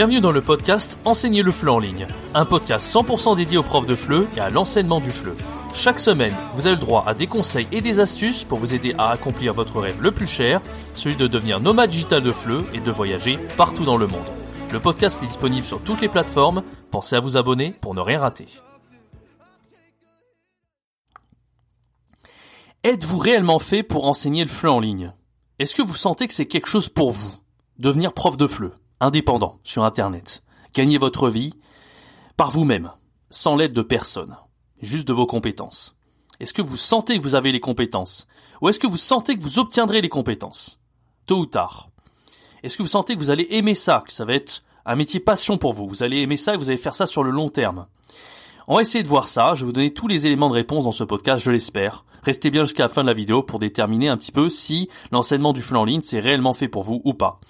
Bienvenue 0.00 0.22
dans 0.22 0.32
le 0.32 0.40
podcast 0.40 0.98
Enseigner 1.04 1.42
le 1.42 1.52
FLE 1.52 1.68
en 1.68 1.78
ligne, 1.78 2.06
un 2.32 2.46
podcast 2.46 2.90
100% 2.90 3.36
dédié 3.36 3.58
aux 3.58 3.62
profs 3.62 3.84
de 3.84 3.94
FLE 3.94 4.26
et 4.34 4.40
à 4.40 4.48
l'enseignement 4.48 4.98
du 4.98 5.10
FLE. 5.10 5.34
Chaque 5.74 5.98
semaine, 5.98 6.34
vous 6.54 6.66
avez 6.66 6.76
le 6.76 6.80
droit 6.80 7.04
à 7.06 7.12
des 7.12 7.26
conseils 7.26 7.68
et 7.70 7.82
des 7.82 8.00
astuces 8.00 8.44
pour 8.44 8.58
vous 8.58 8.74
aider 8.74 8.94
à 8.96 9.10
accomplir 9.10 9.52
votre 9.52 9.78
rêve 9.78 10.00
le 10.00 10.10
plus 10.10 10.26
cher, 10.26 10.62
celui 10.94 11.16
de 11.16 11.26
devenir 11.26 11.60
nomade 11.60 11.90
digital 11.90 12.22
de 12.22 12.32
FLE 12.32 12.64
et 12.72 12.80
de 12.80 12.90
voyager 12.90 13.38
partout 13.58 13.84
dans 13.84 13.98
le 13.98 14.06
monde. 14.06 14.24
Le 14.72 14.80
podcast 14.80 15.22
est 15.22 15.26
disponible 15.26 15.66
sur 15.66 15.82
toutes 15.82 16.00
les 16.00 16.08
plateformes, 16.08 16.62
pensez 16.90 17.14
à 17.14 17.20
vous 17.20 17.36
abonner 17.36 17.74
pour 17.82 17.94
ne 17.94 18.00
rien 18.00 18.20
rater. 18.20 18.46
Êtes-vous 22.84 23.18
réellement 23.18 23.58
fait 23.58 23.82
pour 23.82 24.06
enseigner 24.06 24.44
le 24.44 24.50
FLE 24.50 24.70
en 24.70 24.80
ligne? 24.80 25.12
Est-ce 25.58 25.74
que 25.74 25.82
vous 25.82 25.94
sentez 25.94 26.26
que 26.26 26.32
c'est 26.32 26.46
quelque 26.46 26.68
chose 26.68 26.88
pour 26.88 27.10
vous? 27.10 27.34
Devenir 27.78 28.14
prof 28.14 28.38
de 28.38 28.46
FLE, 28.46 28.72
indépendant, 29.00 29.58
sur 29.64 29.84
Internet, 29.84 30.42
gagner 30.74 30.98
votre 30.98 31.28
vie 31.28 31.54
par 32.36 32.50
vous-même, 32.50 32.90
sans 33.30 33.56
l'aide 33.56 33.72
de 33.72 33.82
personne, 33.82 34.36
juste 34.80 35.08
de 35.08 35.12
vos 35.12 35.26
compétences. 35.26 35.96
Est-ce 36.38 36.54
que 36.54 36.62
vous 36.62 36.76
sentez 36.76 37.18
que 37.18 37.22
vous 37.22 37.34
avez 37.34 37.52
les 37.52 37.60
compétences? 37.60 38.26
Ou 38.60 38.68
est-ce 38.68 38.78
que 38.78 38.86
vous 38.86 38.96
sentez 38.96 39.36
que 39.36 39.42
vous 39.42 39.58
obtiendrez 39.58 40.00
les 40.00 40.08
compétences? 40.08 40.78
Tôt 41.26 41.40
ou 41.40 41.46
tard. 41.46 41.90
Est-ce 42.62 42.76
que 42.76 42.82
vous 42.82 42.88
sentez 42.88 43.14
que 43.14 43.20
vous 43.20 43.30
allez 43.30 43.46
aimer 43.50 43.74
ça, 43.74 44.02
que 44.06 44.12
ça 44.12 44.24
va 44.24 44.34
être 44.34 44.62
un 44.86 44.96
métier 44.96 45.20
passion 45.20 45.58
pour 45.58 45.72
vous? 45.72 45.86
Vous 45.86 46.02
allez 46.02 46.18
aimer 46.18 46.36
ça 46.36 46.54
et 46.54 46.56
vous 46.56 46.70
allez 46.70 46.78
faire 46.78 46.94
ça 46.94 47.06
sur 47.06 47.22
le 47.22 47.30
long 47.30 47.50
terme 47.50 47.86
on 48.70 48.76
va 48.76 48.82
essayer 48.82 49.02
de 49.02 49.08
voir 49.08 49.26
ça. 49.26 49.56
Je 49.56 49.62
vais 49.62 49.66
vous 49.66 49.72
donner 49.72 49.92
tous 49.92 50.06
les 50.06 50.28
éléments 50.28 50.48
de 50.48 50.54
réponse 50.54 50.84
dans 50.84 50.92
ce 50.92 51.02
podcast, 51.02 51.44
je 51.44 51.50
l'espère. 51.50 52.04
Restez 52.22 52.52
bien 52.52 52.62
jusqu'à 52.62 52.84
la 52.84 52.88
fin 52.88 53.02
de 53.02 53.08
la 53.08 53.14
vidéo 53.14 53.42
pour 53.42 53.58
déterminer 53.58 54.08
un 54.08 54.16
petit 54.16 54.30
peu 54.30 54.48
si 54.48 54.88
l'enseignement 55.10 55.52
du 55.52 55.60
flux 55.60 55.76
en 55.76 55.84
ligne 55.84 56.02
c'est 56.02 56.20
réellement 56.20 56.54
fait 56.54 56.68
pour 56.68 56.84
vous 56.84 57.02
ou 57.04 57.12
pas. 57.12 57.40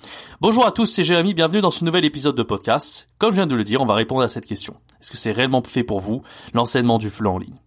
Bonjour 0.41 0.65
à 0.65 0.73
tous, 0.73 0.87
c'est 0.87 1.03
Jérémy, 1.03 1.35
bienvenue 1.35 1.61
dans 1.61 1.71
ce 1.71 1.85
nouvel 1.85 2.07
épisode 2.07 2.37
de 2.37 2.43
podcast. 2.43 3.07
Comme 3.19 3.33
je 3.33 3.37
viens 3.37 3.47
de 3.47 3.55
le 3.55 3.65
dire, 3.65 3.83
on 3.83 3.87
va 3.87 3.97
répondre 3.97 4.23
à 4.23 4.29
cette 4.29 4.47
question. 4.47 4.77
Est-ce 5.03 5.11
que 5.11 5.19
c'est 5.19 5.33
réellement 5.33 5.63
fait 5.63 5.85
pour 5.85 6.01
vous 6.01 6.23
l'enseignement 6.55 6.97
du 6.97 7.11
flux 7.11 7.29
en 7.29 7.37
ligne? 7.37 7.61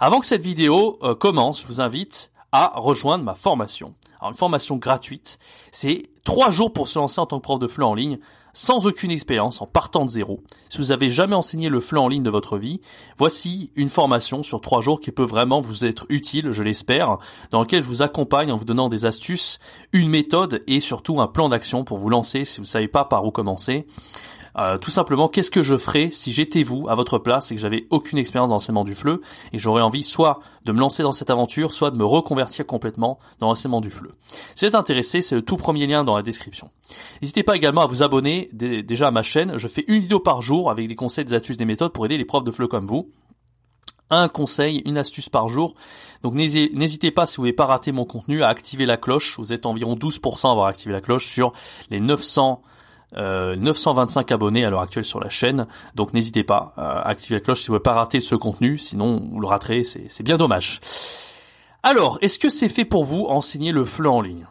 Avant 0.00 0.20
que 0.20 0.26
cette 0.26 0.40
vidéo 0.40 0.98
euh, 1.02 1.14
commence, 1.14 1.60
je 1.60 1.66
vous 1.66 1.82
invite 1.82 2.32
à 2.52 2.72
rejoindre 2.74 3.24
ma 3.24 3.34
formation. 3.34 3.94
Alors 4.18 4.30
une 4.30 4.38
formation 4.38 4.76
gratuite, 4.76 5.38
c'est 5.72 6.04
trois 6.24 6.50
jours 6.50 6.72
pour 6.72 6.88
se 6.88 6.98
lancer 6.98 7.20
en 7.20 7.26
tant 7.26 7.38
que 7.38 7.42
prof 7.42 7.58
de 7.58 7.68
FLE 7.68 7.82
en 7.82 7.94
ligne 7.94 8.18
sans 8.54 8.86
aucune 8.86 9.10
expérience, 9.10 9.60
en 9.60 9.66
partant 9.66 10.06
de 10.06 10.10
zéro. 10.10 10.40
Si 10.70 10.78
vous 10.78 10.92
avez 10.92 11.10
jamais 11.10 11.34
enseigné 11.34 11.68
le 11.68 11.80
FLE 11.80 11.98
en 11.98 12.08
ligne 12.08 12.22
de 12.22 12.30
votre 12.30 12.56
vie, 12.56 12.80
voici 13.18 13.70
une 13.76 13.90
formation 13.90 14.42
sur 14.42 14.62
trois 14.62 14.80
jours 14.80 15.00
qui 15.00 15.12
peut 15.12 15.24
vraiment 15.24 15.60
vous 15.60 15.84
être 15.84 16.06
utile, 16.08 16.52
je 16.52 16.62
l'espère, 16.62 17.18
dans 17.50 17.60
laquelle 17.60 17.82
je 17.82 17.88
vous 17.88 18.02
accompagne 18.02 18.50
en 18.50 18.56
vous 18.56 18.64
donnant 18.64 18.88
des 18.88 19.04
astuces, 19.04 19.58
une 19.92 20.08
méthode 20.08 20.62
et 20.66 20.80
surtout 20.80 21.20
un 21.20 21.26
plan 21.26 21.50
d'action 21.50 21.84
pour 21.84 21.98
vous 21.98 22.08
lancer 22.08 22.44
si 22.44 22.56
vous 22.56 22.62
ne 22.62 22.68
savez 22.68 22.88
pas 22.88 23.04
par 23.04 23.26
où 23.26 23.30
commencer. 23.30 23.86
Euh, 24.56 24.78
tout 24.78 24.90
simplement, 24.90 25.28
qu'est-ce 25.28 25.50
que 25.50 25.62
je 25.62 25.76
ferais 25.76 26.10
si 26.10 26.32
j'étais 26.32 26.62
vous 26.62 26.86
à 26.88 26.94
votre 26.94 27.18
place 27.18 27.50
et 27.50 27.56
que 27.56 27.60
j'avais 27.60 27.86
aucune 27.90 28.18
expérience 28.18 28.50
d'enseignement 28.50 28.84
du 28.84 28.94
FLE 28.94 29.20
et 29.52 29.58
j'aurais 29.58 29.82
envie 29.82 30.02
soit 30.02 30.40
de 30.64 30.72
me 30.72 30.78
lancer 30.78 31.02
dans 31.02 31.12
cette 31.12 31.30
aventure, 31.30 31.72
soit 31.72 31.90
de 31.90 31.96
me 31.96 32.04
reconvertir 32.04 32.66
complètement 32.66 33.18
dans 33.38 33.48
l'enseignement 33.48 33.80
du 33.80 33.90
FLE. 33.90 34.14
Si 34.54 34.64
vous 34.64 34.66
êtes 34.66 34.74
intéressé, 34.74 35.22
c'est 35.22 35.34
le 35.34 35.42
tout 35.42 35.56
premier 35.56 35.86
lien 35.86 36.04
dans 36.04 36.16
la 36.16 36.22
description. 36.22 36.70
N'hésitez 37.20 37.42
pas 37.42 37.56
également 37.56 37.82
à 37.82 37.86
vous 37.86 38.02
abonner 38.02 38.48
déjà 38.52 39.08
à 39.08 39.10
ma 39.10 39.22
chaîne. 39.22 39.56
Je 39.56 39.68
fais 39.68 39.84
une 39.88 40.00
vidéo 40.00 40.20
par 40.20 40.42
jour 40.42 40.70
avec 40.70 40.88
des 40.88 40.94
conseils, 40.94 41.24
des 41.24 41.34
astuces, 41.34 41.56
des 41.56 41.64
méthodes 41.64 41.92
pour 41.92 42.04
aider 42.06 42.16
les 42.16 42.24
profs 42.24 42.44
de 42.44 42.50
FLE 42.50 42.68
comme 42.68 42.86
vous 42.86 43.10
un 44.10 44.28
conseil, 44.28 44.82
une 44.84 44.98
astuce 44.98 45.28
par 45.28 45.48
jour. 45.48 45.74
Donc 46.22 46.34
n'hésitez 46.34 47.10
pas, 47.10 47.26
si 47.26 47.36
vous 47.36 47.42
voulez 47.42 47.52
pas 47.52 47.66
rater 47.66 47.90
mon 47.90 48.04
contenu, 48.04 48.42
à 48.42 48.48
activer 48.48 48.86
la 48.86 48.96
cloche. 48.96 49.38
Vous 49.38 49.52
êtes 49.52 49.66
environ 49.66 49.94
12% 49.94 50.48
à 50.48 50.50
avoir 50.50 50.66
activé 50.66 50.92
la 50.92 51.00
cloche 51.00 51.26
sur 51.28 51.52
les 51.90 52.00
900 52.00 52.62
925 53.16 54.30
euh, 54.30 54.34
abonnés 54.34 54.64
à 54.64 54.70
l'heure 54.70 54.80
actuelle 54.80 55.04
sur 55.04 55.20
la 55.20 55.28
chaîne, 55.28 55.66
donc 55.94 56.12
n'hésitez 56.12 56.44
pas 56.44 56.72
à 56.76 57.08
activer 57.08 57.36
la 57.36 57.40
cloche 57.40 57.60
si 57.60 57.66
vous 57.68 57.74
ne 57.74 57.78
voulez 57.78 57.82
pas 57.82 57.94
rater 57.94 58.20
ce 58.20 58.34
contenu, 58.34 58.78
sinon 58.78 59.28
vous 59.30 59.40
le 59.40 59.46
raterez, 59.46 59.84
c'est 59.84 60.22
bien 60.22 60.36
dommage. 60.36 60.80
Alors, 61.82 62.18
est-ce 62.22 62.38
que 62.38 62.48
c'est 62.48 62.68
fait 62.68 62.84
pour 62.84 63.04
vous 63.04 63.26
enseigner 63.26 63.70
le 63.70 63.84
FLE 63.84 64.06
en 64.06 64.20
ligne? 64.20 64.46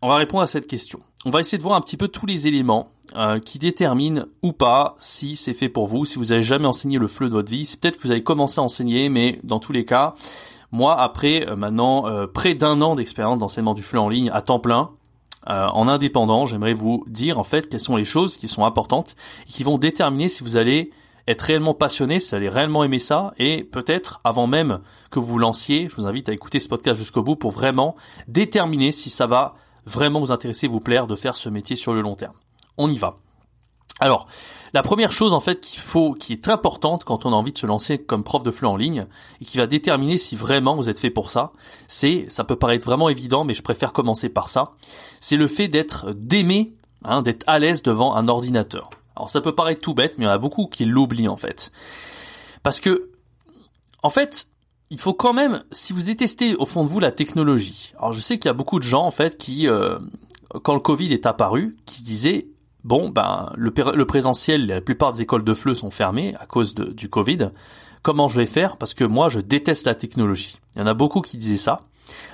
On 0.00 0.08
va 0.08 0.16
répondre 0.16 0.42
à 0.42 0.46
cette 0.46 0.66
question. 0.66 1.00
On 1.24 1.30
va 1.30 1.40
essayer 1.40 1.58
de 1.58 1.62
voir 1.62 1.76
un 1.76 1.80
petit 1.80 1.96
peu 1.96 2.08
tous 2.08 2.26
les 2.26 2.48
éléments 2.48 2.90
euh, 3.14 3.38
qui 3.38 3.58
déterminent 3.58 4.24
ou 4.42 4.52
pas 4.52 4.96
si 4.98 5.36
c'est 5.36 5.54
fait 5.54 5.68
pour 5.68 5.86
vous, 5.86 6.04
si 6.04 6.18
vous 6.18 6.32
avez 6.32 6.42
jamais 6.42 6.66
enseigné 6.66 6.98
le 6.98 7.06
FLE 7.06 7.28
de 7.28 7.34
votre 7.34 7.52
vie. 7.52 7.72
Peut-être 7.80 7.98
que 7.98 8.02
vous 8.02 8.10
avez 8.10 8.22
commencé 8.22 8.58
à 8.58 8.62
enseigner, 8.64 9.08
mais 9.10 9.38
dans 9.44 9.60
tous 9.60 9.72
les 9.72 9.84
cas, 9.84 10.14
moi, 10.72 10.98
après 10.98 11.46
euh, 11.46 11.56
maintenant 11.56 12.06
près 12.32 12.54
d'un 12.54 12.80
an 12.80 12.96
d'expérience 12.96 13.38
d'enseignement 13.38 13.74
du 13.74 13.82
FLE 13.82 13.98
en 13.98 14.08
ligne 14.08 14.30
à 14.32 14.40
temps 14.40 14.58
plein, 14.58 14.90
euh, 15.48 15.66
en 15.68 15.88
indépendant, 15.88 16.46
j'aimerais 16.46 16.74
vous 16.74 17.04
dire 17.08 17.38
en 17.38 17.44
fait 17.44 17.68
quelles 17.68 17.80
sont 17.80 17.96
les 17.96 18.04
choses 18.04 18.36
qui 18.36 18.48
sont 18.48 18.64
importantes 18.64 19.16
et 19.46 19.50
qui 19.50 19.62
vont 19.62 19.78
déterminer 19.78 20.28
si 20.28 20.42
vous 20.42 20.56
allez 20.56 20.90
être 21.28 21.42
réellement 21.42 21.74
passionné, 21.74 22.18
si 22.18 22.30
vous 22.30 22.36
allez 22.36 22.48
réellement 22.48 22.84
aimer 22.84 22.98
ça, 22.98 23.32
et 23.38 23.62
peut-être 23.64 24.20
avant 24.24 24.46
même 24.46 24.80
que 25.10 25.18
vous 25.18 25.26
vous 25.26 25.38
lanciez, 25.38 25.88
je 25.88 25.96
vous 25.96 26.06
invite 26.06 26.28
à 26.28 26.32
écouter 26.32 26.58
ce 26.58 26.68
podcast 26.68 26.98
jusqu'au 26.98 27.22
bout 27.22 27.36
pour 27.36 27.50
vraiment 27.50 27.96
déterminer 28.28 28.92
si 28.92 29.10
ça 29.10 29.26
va 29.26 29.54
vraiment 29.86 30.20
vous 30.20 30.32
intéresser, 30.32 30.66
vous 30.66 30.80
plaire 30.80 31.06
de 31.06 31.16
faire 31.16 31.36
ce 31.36 31.48
métier 31.48 31.76
sur 31.76 31.94
le 31.94 32.00
long 32.00 32.14
terme. 32.14 32.34
On 32.76 32.90
y 32.90 32.98
va. 32.98 33.21
Alors, 34.00 34.26
la 34.72 34.82
première 34.82 35.12
chose 35.12 35.34
en 35.34 35.40
fait 35.40 35.60
qu'il 35.60 35.80
faut, 35.80 36.14
qui 36.14 36.32
est 36.32 36.42
très 36.42 36.52
importante 36.52 37.04
quand 37.04 37.26
on 37.26 37.32
a 37.32 37.36
envie 37.36 37.52
de 37.52 37.58
se 37.58 37.66
lancer 37.66 37.98
comme 37.98 38.24
prof 38.24 38.42
de 38.42 38.50
FLE 38.50 38.66
en 38.66 38.76
ligne 38.76 39.06
et 39.40 39.44
qui 39.44 39.58
va 39.58 39.66
déterminer 39.66 40.18
si 40.18 40.34
vraiment 40.34 40.74
vous 40.74 40.88
êtes 40.88 40.98
fait 40.98 41.10
pour 41.10 41.30
ça, 41.30 41.52
c'est, 41.86 42.26
ça 42.28 42.44
peut 42.44 42.56
paraître 42.56 42.86
vraiment 42.86 43.08
évident, 43.08 43.44
mais 43.44 43.54
je 43.54 43.62
préfère 43.62 43.92
commencer 43.92 44.28
par 44.28 44.48
ça, 44.48 44.72
c'est 45.20 45.36
le 45.36 45.46
fait 45.46 45.68
d'être 45.68 46.12
d'aimer, 46.12 46.72
hein, 47.04 47.22
d'être 47.22 47.44
à 47.46 47.58
l'aise 47.58 47.82
devant 47.82 48.14
un 48.14 48.28
ordinateur. 48.28 48.90
Alors 49.14 49.28
ça 49.28 49.42
peut 49.42 49.54
paraître 49.54 49.82
tout 49.82 49.94
bête, 49.94 50.14
mais 50.16 50.24
il 50.24 50.28
y 50.28 50.30
en 50.30 50.34
a 50.34 50.38
beaucoup 50.38 50.66
qui 50.66 50.86
l'oublient 50.86 51.28
en 51.28 51.36
fait, 51.36 51.70
parce 52.62 52.80
que, 52.80 53.10
en 54.02 54.10
fait, 54.10 54.46
il 54.88 54.98
faut 54.98 55.14
quand 55.14 55.32
même, 55.34 55.64
si 55.70 55.92
vous 55.92 56.02
détestez 56.02 56.54
au 56.56 56.66
fond 56.66 56.82
de 56.82 56.88
vous 56.88 57.00
la 57.00 57.12
technologie, 57.12 57.92
alors 57.98 58.12
je 58.12 58.20
sais 58.20 58.38
qu'il 58.38 58.48
y 58.48 58.50
a 58.50 58.54
beaucoup 58.54 58.78
de 58.78 58.84
gens 58.84 59.04
en 59.04 59.10
fait 59.10 59.36
qui, 59.36 59.68
euh, 59.68 59.98
quand 60.62 60.74
le 60.74 60.80
Covid 60.80 61.12
est 61.12 61.26
apparu, 61.26 61.76
qui 61.84 61.98
se 61.98 62.04
disaient 62.04 62.48
bon, 62.84 63.08
ben 63.08 63.52
le, 63.56 64.04
présentiel, 64.04 64.66
la 64.66 64.80
plupart 64.80 65.12
des 65.12 65.22
écoles 65.22 65.44
de 65.44 65.54
FLE 65.54 65.76
sont 65.76 65.90
fermées 65.90 66.34
à 66.38 66.46
cause 66.46 66.74
du 66.74 67.08
Covid. 67.08 67.50
Comment 68.02 68.28
je 68.28 68.40
vais 68.40 68.46
faire? 68.46 68.76
Parce 68.76 68.94
que 68.94 69.04
moi, 69.04 69.28
je 69.28 69.40
déteste 69.40 69.86
la 69.86 69.94
technologie. 69.94 70.58
Il 70.74 70.80
y 70.80 70.82
en 70.82 70.88
a 70.88 70.94
beaucoup 70.94 71.20
qui 71.20 71.36
disaient 71.36 71.56
ça. 71.56 71.80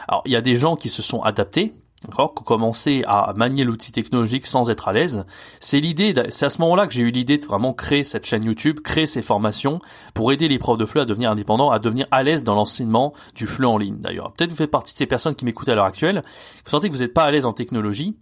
Alors, 0.09 0.23
il 0.25 0.33
y 0.33 0.37
a 0.37 0.41
des 0.41 0.57
gens 0.57 0.77
qui 0.77 0.89
se 0.89 1.03
sont 1.03 1.21
adaptés, 1.21 1.75
d'accord, 2.07 2.35
qui 2.35 2.41
ont 2.41 2.45
commencé 2.45 3.05
à 3.07 3.35
manier 3.37 3.65
l'outil 3.65 3.93
technologique 3.93 4.47
sans 4.47 4.71
être 4.71 4.89
à 4.89 4.95
l'aise. 4.95 5.27
C'est 5.61 5.81
l'idée, 5.81 6.15
c'est 6.31 6.47
à 6.47 6.51
ce 6.51 6.63
moment-là 6.63 6.87
que 6.87 6.95
j'ai 6.95 7.03
eu 7.03 7.11
l'idée 7.11 7.37
de 7.37 7.45
vraiment 7.45 7.75
créer 7.75 8.03
cette 8.03 8.25
chaîne 8.25 8.45
YouTube, 8.45 8.81
créer 8.81 9.07
ces 9.07 9.21
formations 9.21 9.81
pour 10.15 10.33
aider 10.33 10.49
les 10.49 10.59
profs 10.59 10.79
de 10.79 10.87
FLE 10.87 11.01
à 11.01 11.05
devenir 11.05 11.31
indépendants, 11.31 11.71
à 11.71 11.79
devenir 11.79 12.07
à 12.11 12.23
l'aise 12.23 12.45
dans 12.45 12.55
l'enseignement 12.55 13.13
du 13.35 13.47
FLE 13.47 13.67
en 13.67 13.77
ligne. 13.77 13.99
D'ailleurs, 13.99 14.33
peut-être 14.33 14.51
vous 14.51 14.57
faites 14.57 14.71
partie 14.71 14.95
de 14.95 14.99
ces 14.99 15.07
personnes 15.07 15.35
qui 15.35 15.45
m'écoutent 15.45 15.69
à 15.69 15.75
l'heure 15.75 15.85
actuelle. 15.85 16.23
Vous 16.65 16.71
sentez 16.71 16.89
que 16.89 16.95
vous 16.95 17.03
n'êtes 17.03 17.15
pas 17.15 17.25
à 17.25 17.31
l'aise 17.31 17.45
en 17.45 17.53
technologie. 17.53 18.17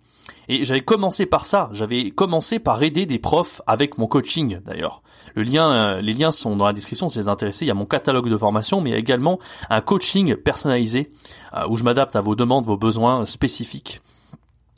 Et 0.48 0.64
j'avais 0.64 0.82
commencé 0.82 1.26
par 1.26 1.44
ça. 1.44 1.68
J'avais 1.72 2.10
commencé 2.10 2.58
par 2.58 2.82
aider 2.82 3.06
des 3.06 3.18
profs 3.18 3.60
avec 3.66 3.98
mon 3.98 4.06
coaching 4.06 4.60
d'ailleurs. 4.64 5.02
Euh, 5.36 6.00
les 6.00 6.12
liens 6.12 6.32
sont 6.32 6.56
dans 6.56 6.66
la 6.66 6.72
description 6.72 7.08
si 7.08 7.18
vous 7.18 7.24
êtes 7.24 7.28
intéressés. 7.28 7.64
Il 7.64 7.68
y 7.68 7.72
a 7.72 7.74
mon 7.74 7.84
catalogue 7.84 8.28
de 8.28 8.36
formation, 8.36 8.80
mais 8.80 8.90
il 8.90 8.92
y 8.92 8.96
a 8.96 8.98
également 8.98 9.38
un 9.70 9.80
coaching 9.80 10.36
personnalisé 10.36 11.10
euh, 11.56 11.66
où 11.68 11.76
je 11.76 11.84
m'adapte 11.84 12.16
à 12.16 12.20
vos 12.20 12.34
demandes, 12.34 12.64
vos 12.64 12.76
besoins 12.76 13.26
spécifiques. 13.26 14.00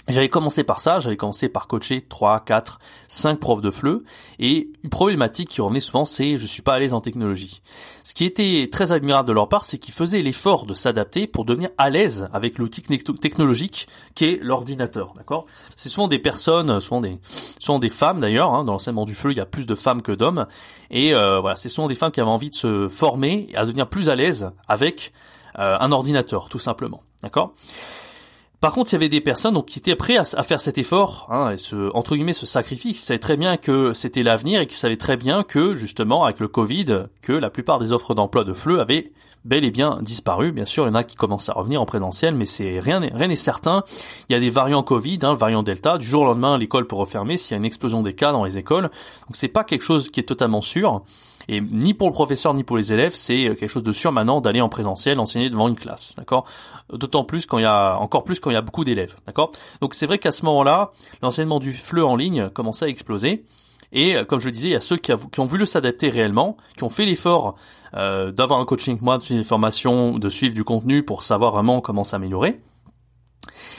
J'avais 0.09 0.31
commencé 0.31 0.65
par 0.65 0.81
ça, 0.81 1.01
j'avais 1.01 1.19
commencé 1.19 1.51
par 1.51 1.67
coacher 1.67 2.01
3, 2.01 2.41
4, 2.41 2.81
5 3.09 3.39
profs 3.39 3.61
de 3.61 3.71
FLE, 3.71 4.05
et 4.39 4.71
une 4.83 4.89
problématique 4.89 5.51
qui 5.51 5.61
revenait 5.61 5.81
souvent, 5.81 6.07
c'est 6.07 6.39
je 6.39 6.47
suis 6.47 6.63
pas 6.63 6.75
à 6.75 6.79
l'aise 6.79 6.95
en 6.95 7.03
technologie. 7.03 7.61
Ce 8.05 8.15
qui 8.15 8.25
était 8.25 8.71
très 8.73 8.93
admirable 8.93 9.29
de 9.29 9.35
leur 9.35 9.51
part, 9.51 9.67
c'est 9.67 9.77
qu'ils 9.77 9.93
faisaient 9.93 10.23
l'effort 10.23 10.65
de 10.65 10.73
s'adapter 10.73 11.27
pour 11.27 11.45
devenir 11.45 11.69
à 11.77 11.91
l'aise 11.91 12.31
avec 12.33 12.57
l'outil 12.57 12.81
technologique 12.81 13.87
qui 14.15 14.25
est 14.25 14.39
l'ordinateur, 14.43 15.13
d'accord? 15.15 15.45
C'est 15.77 15.91
souvent 15.91 16.09
des 16.09 16.19
personnes, 16.19 16.81
souvent 16.81 17.03
des, 17.03 17.19
souvent 17.59 17.79
des 17.79 17.91
femmes 17.91 18.21
d'ailleurs, 18.21 18.55
hein, 18.55 18.65
dans 18.65 18.73
l'enseignement 18.73 19.05
du 19.05 19.15
FLE, 19.15 19.33
il 19.33 19.39
y 19.39 19.43
a 19.43 19.47
plus 19.47 19.67
de 19.67 19.75
femmes 19.75 20.01
que 20.01 20.13
d'hommes, 20.13 20.47
et 20.91 21.15
euh, 21.15 21.39
voilà, 21.41 21.57
c'est 21.57 21.69
souvent 21.69 21.87
des 21.87 21.95
femmes 21.95 22.13
qui 22.13 22.21
avaient 22.21 22.31
envie 22.31 22.51
de 22.51 22.55
se 22.55 22.89
former 22.89 23.47
et 23.51 23.57
à 23.57 23.67
devenir 23.67 23.87
plus 23.87 24.09
à 24.09 24.15
l'aise 24.15 24.53
avec 24.69 25.13
euh, 25.59 25.77
un 25.79 25.93
ordinateur, 25.93 26.49
tout 26.49 26.59
simplement, 26.59 27.03
d'accord? 27.23 27.53
Par 28.61 28.73
contre, 28.73 28.93
il 28.93 28.95
y 28.95 28.97
avait 28.97 29.09
des 29.09 29.21
personnes 29.21 29.63
qui 29.65 29.79
étaient 29.79 29.95
prêtes 29.95 30.35
à, 30.37 30.43
faire 30.43 30.61
cet 30.61 30.79
effort, 30.79 31.29
hein, 31.31 31.53
et 31.53 31.59
ce, 31.59 31.95
entre 31.95 32.17
guillemets, 32.17 32.33
ce 32.33 32.47
sacrifice, 32.47 32.97
qui 32.97 33.03
savaient 33.03 33.21
très 33.21 33.37
bien 33.37 33.57
que 33.57 33.93
c'était 33.93 34.25
l'avenir 34.25 34.61
et 34.61 34.67
qui 34.67 34.75
savaient 34.75 34.97
très 34.97 35.17
bien 35.17 35.45
que, 35.45 35.75
justement, 35.75 36.25
avec 36.25 36.41
le 36.41 36.49
Covid, 36.49 37.07
que 37.23 37.33
la 37.33 37.51
plupart 37.51 37.79
des 37.79 37.93
offres 37.93 38.15
d'emploi 38.15 38.43
de 38.43 38.53
FLE 38.53 38.81
avaient 38.81 39.13
bel 39.45 39.65
et 39.65 39.71
bien 39.71 39.99
disparu. 40.03 40.51
Bien 40.51 40.65
sûr, 40.65 40.85
il 40.85 40.89
y 40.89 40.91
en 40.91 40.97
a 40.97 41.05
qui 41.05 41.15
commencent 41.15 41.49
à 41.49 41.53
revenir 41.53 41.81
en 41.81 41.87
présentiel, 41.87 42.35
mais 42.35 42.47
rien, 42.81 43.01
n'est 43.01 43.37
certain. 43.37 43.85
Il 44.29 44.33
y 44.33 44.37
a 44.37 44.41
des 44.41 44.51
variants 44.51 44.83
Covid, 44.83 45.21
hein, 45.23 45.35
variant 45.35 45.63
Delta. 45.63 45.97
Du 45.97 46.07
jour 46.07 46.23
au 46.23 46.25
lendemain, 46.27 46.59
l'école 46.59 46.87
peut 46.87 46.97
refermer 46.97 47.37
s'il 47.37 47.53
y 47.53 47.55
a 47.55 47.59
une 47.59 47.65
explosion 47.65 48.03
des 48.03 48.15
cas 48.15 48.33
dans 48.33 48.45
les 48.45 48.59
écoles. 48.59 48.85
Donc 48.85 49.35
c'est 49.35 49.49
pas 49.49 49.63
quelque 49.63 49.83
chose 49.83 50.11
qui 50.11 50.19
est 50.19 50.25
totalement 50.25 50.63
sûr. 50.63 51.03
Et 51.49 51.61
ni 51.61 51.95
pour 51.95 52.09
le 52.09 52.13
professeur 52.13 52.53
ni 52.53 52.63
pour 52.63 52.77
les 52.77 52.93
élèves, 52.93 53.15
c'est 53.15 53.57
quelque 53.59 53.69
chose 53.69 53.83
de 53.83 53.93
sûr 53.93 54.13
maintenant 54.13 54.41
d'aller 54.41 54.61
en 54.61 54.69
présentiel, 54.69 55.19
enseigner 55.19 55.49
devant 55.49 55.69
une 55.69 55.77
classe, 55.77 56.15
d'accord? 56.17 56.45
D'autant 56.93 57.25
plus 57.25 57.47
quand 57.47 57.59
il 57.59 57.63
y 57.63 57.65
a, 57.65 57.99
encore 57.99 58.25
plus 58.25 58.39
quand 58.39 58.51
il 58.51 58.55
y 58.55 58.57
a 58.57 58.63
beaucoup 58.63 58.85
d'élèves, 58.85 59.17
d'accord? 59.27 59.51
Donc 59.81 59.95
c'est 59.95 60.07
vrai 60.07 60.19
qu'à 60.19 60.33
ce 60.33 60.45
moment-là, 60.45 60.93
l'enseignement 61.23 61.59
du 61.59 61.73
FLE 61.73 62.05
en 62.05 62.17
ligne 62.17 62.51
commençait 62.51 62.85
à 62.85 62.89
exploser. 62.89 63.47
Et 63.93 64.17
euh, 64.17 64.25
comme 64.25 64.41
je 64.41 64.47
le 64.47 64.53
disais, 64.53 64.69
il 64.69 64.73
y 64.73 64.77
a 64.77 64.81
ceux 64.81 64.97
qui, 64.97 65.13
ont 65.13 65.45
voulu 65.45 65.67
s'adapter 65.67 66.09
réellement, 66.09 66.57
qui 66.77 66.85
ont 66.85 66.91
fait 66.91 67.05
l'effort 67.05 67.57
euh, 67.95 68.31
d'avoir 68.31 68.61
un 68.61 68.65
coaching 68.65 68.99
moi, 69.01 69.19
de 69.19 69.23
suivre 69.23 69.41
des 69.41 69.47
formations, 69.47 70.19
de 70.19 70.29
suivre 70.29 70.55
du 70.55 70.65
contenu 70.65 71.03
pour 71.03 71.23
savoir 71.23 71.53
vraiment 71.53 71.81
comment 71.81 72.05
s'améliorer. 72.05 72.61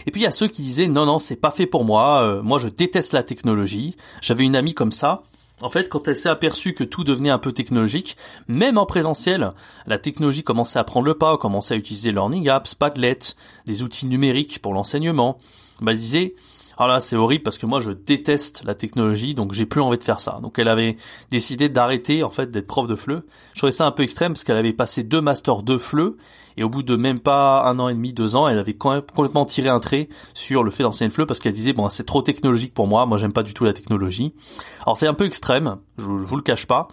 Et 0.07 0.11
puis 0.11 0.21
il 0.21 0.23
y 0.23 0.27
a 0.27 0.31
ceux 0.31 0.47
qui 0.47 0.61
disaient 0.61 0.87
non 0.87 1.05
non 1.05 1.19
c'est 1.19 1.35
pas 1.35 1.51
fait 1.51 1.67
pour 1.67 1.85
moi, 1.85 2.21
euh, 2.21 2.41
moi 2.41 2.57
je 2.57 2.67
déteste 2.67 3.13
la 3.13 3.23
technologie. 3.23 3.95
J'avais 4.21 4.45
une 4.45 4.55
amie 4.55 4.73
comme 4.73 4.91
ça. 4.91 5.21
En 5.61 5.69
fait, 5.69 5.89
quand 5.89 6.07
elle 6.07 6.15
s'est 6.15 6.29
aperçue 6.29 6.73
que 6.73 6.83
tout 6.83 7.03
devenait 7.03 7.29
un 7.29 7.37
peu 7.37 7.51
technologique, 7.51 8.15
même 8.47 8.77
en 8.77 8.85
présentiel, 8.85 9.51
la 9.87 9.97
technologie 9.97 10.43
commençait 10.43 10.79
à 10.79 10.83
prendre 10.83 11.05
le 11.05 11.15
pas, 11.15 11.37
commençait 11.37 11.73
à 11.73 11.77
utiliser 11.77 12.11
Learning 12.11 12.47
Apps, 12.47 12.75
Padlet, 12.75 13.19
des 13.65 13.83
outils 13.83 14.05
numériques 14.05 14.59
pour 14.61 14.73
l'enseignement. 14.73 15.37
Bah, 15.81 15.93
ah 16.81 16.87
là 16.87 17.01
c'est 17.01 17.17
horrible 17.17 17.43
parce 17.43 17.57
que 17.57 17.65
moi 17.65 17.81
je 17.81 17.91
déteste 17.91 18.63
la 18.65 18.73
technologie 18.73 19.33
donc 19.33 19.53
j'ai 19.53 19.65
plus 19.65 19.81
envie 19.81 19.97
de 19.97 20.03
faire 20.03 20.21
ça. 20.21 20.39
Donc 20.41 20.57
elle 20.57 20.69
avait 20.69 20.95
décidé 21.29 21.67
d'arrêter 21.67 22.23
en 22.23 22.29
fait 22.29 22.47
d'être 22.47 22.67
prof 22.67 22.87
de 22.87 22.95
FLE. 22.95 23.23
Je 23.53 23.59
trouvais 23.59 23.73
ça 23.73 23.85
un 23.85 23.91
peu 23.91 24.01
extrême 24.01 24.31
parce 24.31 24.45
qu'elle 24.45 24.57
avait 24.57 24.71
passé 24.73 25.03
deux 25.03 25.19
masters 25.19 25.61
de 25.61 25.77
FLE 25.77 26.15
et 26.55 26.63
au 26.63 26.69
bout 26.69 26.81
de 26.81 26.95
même 26.95 27.19
pas 27.19 27.65
un 27.65 27.79
an 27.79 27.89
et 27.89 27.93
demi, 27.93 28.13
deux 28.13 28.35
ans, 28.35 28.47
elle 28.47 28.57
avait 28.57 28.73
quand 28.73 28.93
même 28.93 29.01
complètement 29.01 29.45
tiré 29.45 29.69
un 29.69 29.79
trait 29.81 30.07
sur 30.33 30.63
le 30.63 30.71
fait 30.71 30.83
d'enseigner 30.83 31.09
le 31.09 31.13
FLE 31.13 31.25
parce 31.25 31.41
qu'elle 31.41 31.53
disait 31.53 31.73
bon 31.73 31.89
c'est 31.89 32.05
trop 32.05 32.21
technologique 32.21 32.73
pour 32.73 32.87
moi, 32.87 33.05
moi 33.05 33.17
j'aime 33.17 33.33
pas 33.33 33.43
du 33.43 33.53
tout 33.53 33.65
la 33.65 33.73
technologie. 33.73 34.33
Alors 34.83 34.97
c'est 34.97 35.07
un 35.07 35.13
peu 35.13 35.25
extrême, 35.25 35.77
je, 35.97 36.03
je 36.03 36.07
vous 36.07 36.37
le 36.37 36.41
cache 36.41 36.65
pas, 36.65 36.87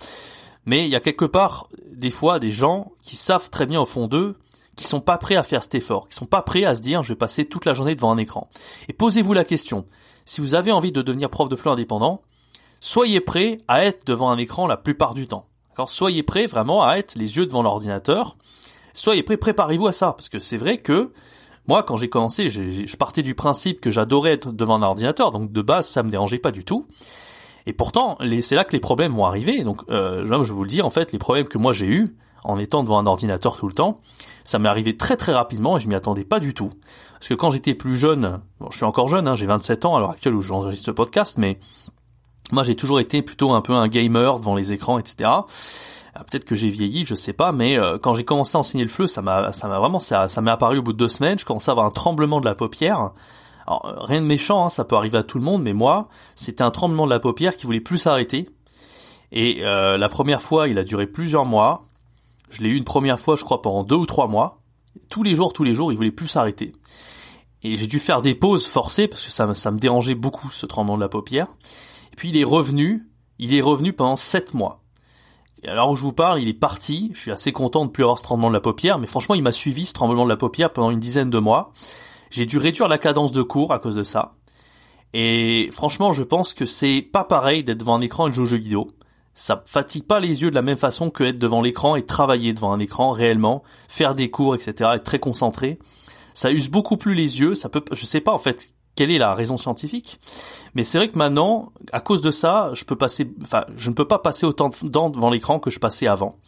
mais 0.65 0.85
il 0.85 0.91
y 0.91 0.97
a 0.97 1.01
quelque 1.01 1.25
part 1.25 1.69
des 1.93 2.11
fois 2.11 2.41
des 2.41 2.51
gens 2.51 2.93
qui 3.03 3.15
savent 3.15 3.51
très 3.51 3.67
bien 3.67 3.81
au 3.81 3.87
fond 3.87 4.09
d'eux 4.09 4.37
qui 4.77 4.85
sont 4.85 5.01
pas 5.01 5.19
prêts 5.19 5.37
à 5.37 5.43
faire 5.43 5.63
cet 5.63 5.75
effort, 5.75 6.09
qui 6.09 6.17
sont 6.17 6.27
pas 6.27 6.43
prêts 6.43 6.65
à 6.65 6.75
se 6.75 6.83
dire 6.83 7.03
je 7.03 7.13
vais 7.13 7.19
passer 7.19 7.47
toute 7.47 7.65
la 7.65 7.75
journée 7.75 7.95
devant 7.95 8.13
un 8.13 8.19
écran. 8.19 8.49
Et 8.89 8.93
posez-vous 8.93 9.33
la 9.33 9.45
question, 9.45 9.87
si 10.25 10.41
vous 10.41 10.55
avez 10.55 10.73
envie 10.73 10.93
de 10.93 11.03
devenir 11.03 11.31
prof 11.31 11.49
de 11.49 11.57
fleurs 11.57 11.75
indépendant, 11.75 12.23
soyez 12.81 13.21
prêt 13.21 13.59
à 13.69 13.85
être 13.85 14.07
devant 14.07 14.31
un 14.31 14.39
écran 14.39 14.67
la 14.67 14.77
plupart 14.77 15.15
du 15.15 15.27
temps. 15.27 15.47
Alors 15.77 15.89
soyez 15.89 16.23
prêt 16.23 16.47
vraiment 16.47 16.85
à 16.85 16.97
être 16.97 17.15
les 17.17 17.37
yeux 17.37 17.47
devant 17.47 17.63
l'ordinateur. 17.63 18.37
Soyez 18.95 19.23
prêt, 19.23 19.37
préparez-vous 19.37 19.89
à 19.89 19.93
ça, 19.93 20.13
parce 20.13 20.29
que 20.29 20.39
c'est 20.39 20.57
vrai 20.57 20.79
que 20.79 21.13
moi, 21.69 21.83
quand 21.83 21.97
j'ai 21.97 22.09
commencé, 22.09 22.49
je 22.49 22.97
partais 22.97 23.23
du 23.23 23.35
principe 23.35 23.81
que 23.81 23.91
j'adorais 23.91 24.33
être 24.33 24.53
devant 24.53 24.77
un 24.77 24.83
ordinateur, 24.83 25.33
donc 25.33 25.51
de 25.51 25.63
base, 25.63 25.89
ça 25.89 26.03
me 26.05 26.09
dérangeait 26.09 26.39
pas 26.39 26.53
du 26.53 26.65
tout. 26.65 26.87
Et 27.67 27.73
pourtant, 27.73 28.17
c'est 28.41 28.55
là 28.55 28.63
que 28.63 28.73
les 28.73 28.81
problèmes 28.81 29.15
vont 29.15 29.27
arriver. 29.27 29.65
Donc, 29.65 29.83
euh, 29.91 30.25
je 30.25 30.53
vous 30.53 30.63
le 30.63 30.69
dire, 30.69 30.87
en 30.87 30.91
fait, 30.91 31.11
les 31.11 31.19
problèmes 31.19 31.49
que 31.49 31.59
moi 31.59 31.73
j'ai 31.73 31.87
eus, 31.87 32.17
en 32.45 32.59
étant 32.59 32.83
devant 32.83 32.99
un 32.99 33.07
ordinateur 33.07 33.57
tout 33.57 33.67
le 33.67 33.75
temps. 33.75 34.01
Ça 34.45 34.59
m'est 34.59 34.69
arrivé 34.69 34.97
très 34.97 35.17
très 35.17 35.33
rapidement 35.33 35.77
et 35.77 35.81
je 35.81 35.89
m'y 35.89 35.95
attendais 35.95 36.25
pas 36.25 36.41
du 36.41 36.55
tout. 36.55 36.71
Parce 37.15 37.29
que 37.29 37.35
quand 37.35 37.51
j'étais 37.51 37.75
plus 37.75 37.97
jeune, 37.97 38.41
bon, 38.61 38.71
je 38.71 38.77
suis 38.77 38.85
encore 38.85 39.09
jeune, 39.09 39.27
hein, 39.27 39.35
j'ai 39.35 39.47
27 39.47 39.85
ans 39.85 39.97
à 39.97 40.01
l'heure 40.01 40.11
actuelle 40.11 40.35
où 40.35 40.43
j'enregistre 40.43 40.91
le 40.91 40.95
podcast, 40.95 41.39
mais 41.39 41.59
moi 42.53 42.63
j'ai 42.63 42.77
toujours 42.77 43.01
été 43.01 43.23
plutôt 43.23 43.53
un 43.53 43.61
peu 43.61 43.73
un 43.73 43.89
gamer 43.89 44.39
devant 44.39 44.55
les 44.55 44.73
écrans, 44.73 44.99
etc. 44.99 45.31
Ah, 46.19 46.25
peut-être 46.25 46.47
que 46.47 46.55
j'ai 46.55 46.71
vieilli, 46.71 47.05
je 47.05 47.15
sais 47.15 47.35
pas, 47.35 47.53
mais 47.53 47.79
euh, 47.79 47.99
quand 47.99 48.15
j'ai 48.15 48.25
commencé 48.25 48.57
à 48.57 48.61
enseigner 48.61 48.85
le 48.85 48.91
fleu, 48.91 49.07
ça 49.07 49.21
m'a, 49.21 49.53
ça 49.53 49.69
m'a 49.69 49.79
vraiment, 49.79 50.01
ça, 50.01 50.29
ça 50.29 50.41
m'est 50.41 50.51
apparu 50.51 50.79
au 50.79 50.83
bout 50.83 50.95
de 50.95 50.99
deux 50.99 51.09
semaines. 51.09 51.39
Je 51.39 51.45
commençais 51.45 51.71
à 51.71 51.73
avoir 51.73 51.87
un 51.87 51.91
tremblement 51.91 52.41
de 52.41 52.47
la 52.47 52.55
paupière. 52.55 53.11
Alors, 53.67 53.85
euh, 53.85 54.01
rien 54.01 54.23
de 54.23 54.27
méchant, 54.27 54.65
hein, 54.65 54.71
ça 54.71 54.85
peut 54.85 54.97
arriver 54.97 55.19
à 55.19 55.23
tout 55.23 55.39
le 55.39 55.45
monde, 55.45 55.63
mais 55.63 55.75
moi, 55.75 56.09
c'était 56.35 56.63
un 56.63 56.71
tremblement 56.71 57.05
de 57.05 57.11
la 57.11 57.21
paupière 57.21 57.57
qui 57.57 57.67
voulait 57.67 57.81
plus 57.81 57.99
s'arrêter. 57.99 58.49
Et 59.33 59.59
euh, 59.61 59.99
la 59.99 60.09
première 60.09 60.41
fois, 60.41 60.69
il 60.69 60.79
a 60.79 60.85
duré 60.85 61.07
plusieurs 61.07 61.45
mois. 61.45 61.83
Je 62.51 62.63
l'ai 62.63 62.71
eu 62.71 62.77
une 62.77 62.85
première 62.85 63.21
fois, 63.21 63.37
je 63.37 63.45
crois, 63.45 63.63
pendant 63.63 63.85
deux 63.85 63.97
ou 63.97 64.07
trois 64.07 64.29
mois. 64.29 64.63
Tous 65.11 65.23
les 65.23 65.35
jours, 65.35 65.53
tous 65.53 65.65
les 65.65 65.75
jours, 65.75 65.93
il 65.93 65.97
voulait 65.97 66.11
plus 66.11 66.29
s'arrêter. 66.29 66.73
Et 67.63 67.77
j'ai 67.77 67.87
dû 67.87 67.99
faire 67.99 68.23
des 68.23 68.35
pauses 68.35 68.67
forcées 68.67 69.09
parce 69.09 69.23
que 69.23 69.31
ça, 69.31 69.47
me 69.47 69.79
dérangeait 69.79 70.15
beaucoup, 70.15 70.51
ce 70.51 70.67
tremblement 70.67 70.97
de 70.97 71.03
la 71.03 71.09
paupière. 71.09 71.49
Et 72.13 72.17
puis 72.17 72.29
il 72.29 72.37
est 72.37 72.45
revenu, 72.45 73.09
il 73.39 73.55
est 73.55 73.61
revenu 73.61 73.93
pendant 73.93 74.17
sept 74.17 74.55
mois. 74.55 74.83
Et 75.63 75.69
alors 75.69 75.91
où 75.91 75.97
je 75.97 76.03
vous 76.03 76.13
parle, 76.13 76.41
il 76.41 76.49
est 76.49 76.55
parti. 76.55 77.11
Je 77.15 77.21
suis 77.21 77.31
assez 77.31 77.53
content 77.53 77.85
de 77.85 77.91
plus 77.91 78.05
avoir 78.05 78.19
ce 78.19 78.23
tremblement 78.23 78.49
de 78.49 78.55
la 78.55 78.61
paupière, 78.61 78.99
mais 78.99 79.07
franchement, 79.07 79.35
il 79.35 79.43
m'a 79.43 79.53
suivi 79.53 79.87
ce 79.87 79.93
tremblement 79.93 80.25
de 80.25 80.29
la 80.29 80.37
paupière 80.37 80.73
pendant 80.73 80.91
une 80.91 81.01
dizaine 81.01 81.31
de 81.31 81.39
mois. 81.39 81.73
J'ai 82.31 82.47
dû 82.47 82.59
réduire 82.59 82.89
la 82.89 82.99
cadence 82.99 83.33
de 83.33 83.43
cours 83.43 83.73
à 83.73 83.79
cause 83.79 83.97
de 83.97 84.03
ça. 84.03 84.35
Et 85.13 85.69
franchement, 85.73 86.13
je 86.13 86.23
pense 86.23 86.55
que 86.55 86.67
c'est 86.67 87.01
pas 87.01 87.25
pareil 87.25 87.65
d'être 87.65 87.79
devant 87.79 87.97
un 87.97 88.01
écran 88.01 88.27
et 88.27 88.31
de 88.31 88.35
jouer 88.35 88.45
aux 88.45 88.47
jeux 88.47 88.59
vidéo 88.59 88.93
ça 89.37 89.63
fatigue 89.67 90.05
pas 90.05 90.19
les 90.19 90.43
yeux 90.43 90.51
de 90.51 90.55
la 90.55 90.63
même 90.63 90.79
façon 90.79 91.11
que 91.11 91.23
être 91.23 91.39
devant 91.39 91.61
l'écran 91.61 91.95
et 91.95 92.05
travailler 92.05 92.55
devant 92.55 92.73
un 92.73 92.81
écran 92.81 93.13
réellement, 93.13 93.63
faire 93.87 94.15
des 94.15 94.31
cours, 94.31 94.55
etc., 94.55 94.91
être 94.95 95.05
très 95.05 95.19
concentré. 95.19 95.79
Ça 96.33 96.51
use 96.51 96.71
beaucoup 96.71 96.97
plus 96.97 97.15
les 97.15 97.39
yeux. 97.39 97.55
Ça 97.55 97.69
peut, 97.69 97.85
je 97.93 98.07
sais 98.07 98.23
pas 98.23 98.33
en 98.33 98.39
fait 98.39 98.73
quelle 98.95 99.11
est 99.11 99.19
la 99.19 99.35
raison 99.35 99.59
scientifique, 99.59 100.19
mais 100.75 100.83
c'est 100.83 100.97
vrai 100.97 101.09
que 101.09 101.19
maintenant, 101.19 101.71
à 101.93 102.01
cause 102.01 102.23
de 102.23 102.31
ça, 102.31 102.71
je 102.73 102.87
peux 102.87 102.97
passer, 102.97 103.31
enfin, 103.43 103.67
je 103.77 103.91
ne 103.91 103.95
peux 103.95 104.09
pas 104.09 104.19
passer 104.19 104.47
autant 104.47 104.71
de 104.71 104.89
temps 104.89 105.11
devant 105.11 105.29
l'écran 105.29 105.59
que 105.59 105.69
je 105.69 105.79
passais 105.81 106.07
avant. 106.07 106.39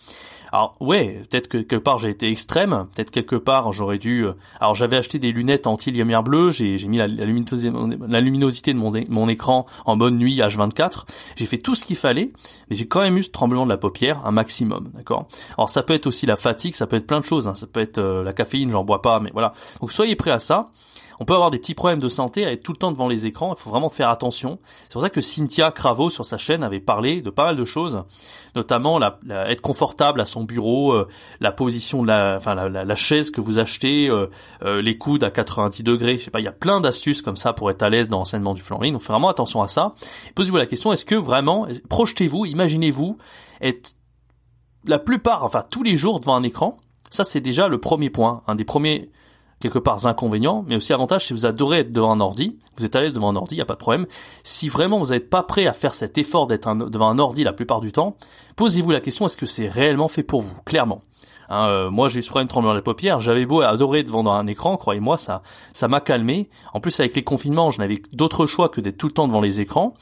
Alors 0.52 0.74
ouais, 0.80 1.22
peut-être 1.28 1.48
que 1.48 1.58
quelque 1.58 1.82
part 1.82 1.98
j'ai 1.98 2.10
été 2.10 2.30
extrême, 2.30 2.86
peut-être 2.94 3.10
quelque 3.10 3.36
part 3.36 3.72
j'aurais 3.72 3.98
dû. 3.98 4.24
Euh, 4.24 4.32
alors 4.60 4.74
j'avais 4.74 4.96
acheté 4.96 5.18
des 5.18 5.32
lunettes 5.32 5.66
anti-lumière 5.66 6.22
bleue, 6.22 6.50
j'ai 6.50 6.78
mis 6.86 6.98
la, 6.98 7.06
luminosité, 7.06 8.72
de 8.72 8.78
mon, 9.10 9.28
écran 9.28 9.66
en 9.84 9.96
bonne 9.96 10.18
nuit 10.18 10.38
H24. 10.38 11.04
J'ai 11.36 11.46
fait 11.46 11.58
tout 11.58 11.74
ce 11.74 11.84
qu'il 11.84 11.96
fallait, 11.96 12.32
mais 12.70 12.76
j'ai 12.76 12.86
quand 12.86 13.00
même 13.00 13.16
eu 13.16 13.22
ce 13.22 13.30
tremblement 13.30 13.64
de 13.64 13.70
la 13.70 13.76
paupière 13.76 14.24
un 14.24 14.30
maximum, 14.30 14.90
d'accord? 14.94 15.26
Alors 15.56 15.68
ça 15.68 15.82
peut 15.82 15.94
être 15.94 16.06
aussi 16.06 16.26
la 16.26 16.36
fatigue, 16.36 16.74
ça 16.74 16.86
peut 16.86 16.96
être 16.96 17.06
plein 17.06 17.20
de 17.20 17.24
choses, 17.24 17.46
hein. 17.46 17.54
ça 17.54 17.66
peut 17.66 17.80
être 17.80 17.98
euh, 17.98 18.22
la 18.22 18.32
caféine, 18.32 18.70
j'en 18.70 18.84
bois 18.84 19.02
pas, 19.02 19.20
mais 19.20 19.30
voilà. 19.32 19.52
Donc 19.80 19.92
soyez 19.92 20.16
prêts 20.16 20.30
à 20.30 20.38
ça 20.38 20.70
on 21.20 21.24
peut 21.24 21.34
avoir 21.34 21.50
des 21.50 21.58
petits 21.58 21.74
problèmes 21.74 21.98
de 21.98 22.08
santé 22.08 22.46
à 22.46 22.52
être 22.52 22.62
tout 22.62 22.72
le 22.72 22.78
temps 22.78 22.92
devant 22.92 23.08
les 23.08 23.26
écrans. 23.26 23.54
Il 23.56 23.60
faut 23.60 23.70
vraiment 23.70 23.88
faire 23.88 24.08
attention. 24.08 24.58
C'est 24.84 24.92
pour 24.92 25.02
ça 25.02 25.10
que 25.10 25.20
Cynthia 25.20 25.70
Cravo 25.72 26.10
sur 26.10 26.24
sa 26.24 26.38
chaîne 26.38 26.62
avait 26.62 26.80
parlé 26.80 27.20
de 27.22 27.30
pas 27.30 27.44
mal 27.44 27.56
de 27.56 27.64
choses, 27.64 28.04
notamment 28.54 28.98
la, 28.98 29.18
être 29.48 29.60
confortable 29.60 30.20
à 30.20 30.26
son 30.26 30.37
bureau, 30.44 30.92
euh, 30.92 31.08
la 31.40 31.52
position 31.52 32.02
de 32.02 32.08
la, 32.08 32.36
enfin 32.36 32.54
la, 32.54 32.94
chaise 32.94 33.30
que 33.30 33.40
vous 33.40 33.58
achetez, 33.58 34.08
euh, 34.08 34.26
euh, 34.64 34.82
les 34.82 34.98
coudes 34.98 35.24
à 35.24 35.30
90 35.30 35.82
degrés. 35.82 36.18
Je 36.18 36.24
sais 36.24 36.30
pas, 36.30 36.40
il 36.40 36.44
y 36.44 36.48
a 36.48 36.52
plein 36.52 36.80
d'astuces 36.80 37.22
comme 37.22 37.36
ça 37.36 37.52
pour 37.52 37.70
être 37.70 37.82
à 37.82 37.90
l'aise 37.90 38.08
dans 38.08 38.18
l'enseignement 38.18 38.54
du 38.54 38.62
flanc 38.62 38.78
Donc, 38.78 39.02
vraiment 39.02 39.28
attention 39.28 39.62
à 39.62 39.68
ça. 39.68 39.94
Posez-vous 40.34 40.56
la 40.56 40.66
question 40.66 40.92
est-ce 40.92 41.04
que 41.04 41.14
vraiment, 41.14 41.66
projetez-vous, 41.88 42.46
imaginez-vous 42.46 43.18
être 43.60 43.94
la 44.84 44.98
plupart, 44.98 45.44
enfin 45.44 45.64
tous 45.68 45.82
les 45.82 45.96
jours 45.96 46.20
devant 46.20 46.36
un 46.36 46.42
écran? 46.42 46.78
Ça, 47.10 47.24
c'est 47.24 47.40
déjà 47.40 47.68
le 47.68 47.78
premier 47.78 48.10
point, 48.10 48.42
un 48.46 48.54
des 48.54 48.64
premiers 48.64 49.10
quelque 49.60 49.78
part 49.78 50.06
inconvénients, 50.06 50.64
mais 50.66 50.76
aussi 50.76 50.92
avantage 50.92 51.26
si 51.26 51.32
vous 51.32 51.46
adorez 51.46 51.80
être 51.80 51.92
devant 51.92 52.12
un 52.12 52.20
ordi, 52.20 52.56
vous 52.76 52.84
êtes 52.84 52.94
à 52.94 53.00
l'aise 53.00 53.12
devant 53.12 53.30
un 53.30 53.36
ordi, 53.36 53.54
il 53.54 53.58
n'y 53.58 53.62
a 53.62 53.66
pas 53.66 53.74
de 53.74 53.78
problème. 53.78 54.06
Si 54.44 54.68
vraiment 54.68 54.98
vous 54.98 55.10
n'êtes 55.10 55.30
pas 55.30 55.42
prêt 55.42 55.66
à 55.66 55.72
faire 55.72 55.94
cet 55.94 56.18
effort 56.18 56.46
d'être 56.46 56.74
devant 56.74 57.08
un 57.08 57.18
ordi 57.18 57.44
la 57.44 57.52
plupart 57.52 57.80
du 57.80 57.92
temps, 57.92 58.16
posez-vous 58.56 58.90
la 58.90 59.00
question 59.00 59.26
est-ce 59.26 59.36
que 59.36 59.46
c'est 59.46 59.68
réellement 59.68 60.08
fait 60.08 60.22
pour 60.22 60.42
vous, 60.42 60.54
clairement. 60.64 61.02
Hein, 61.48 61.68
euh, 61.68 61.90
moi 61.90 62.08
j'ai 62.08 62.20
eu 62.20 62.22
ce 62.22 62.28
problème 62.28 62.46
de 62.46 62.50
tremblement 62.50 62.74
les 62.74 62.82
paupières, 62.82 63.20
j'avais 63.20 63.46
beau 63.46 63.62
adorer 63.62 64.02
devant 64.02 64.30
un 64.30 64.46
écran, 64.46 64.76
croyez-moi, 64.76 65.16
ça 65.16 65.42
ça 65.72 65.88
m'a 65.88 66.00
calmé. 66.00 66.50
En 66.74 66.80
plus 66.80 67.00
avec 67.00 67.16
les 67.16 67.24
confinements, 67.24 67.70
je 67.70 67.78
n'avais 67.80 68.02
d'autre 68.12 68.46
choix 68.46 68.68
que 68.68 68.80
d'être 68.80 68.98
tout 68.98 69.06
le 69.06 69.14
temps 69.14 69.26
devant 69.26 69.40
les 69.40 69.60
écrans. 69.60 69.94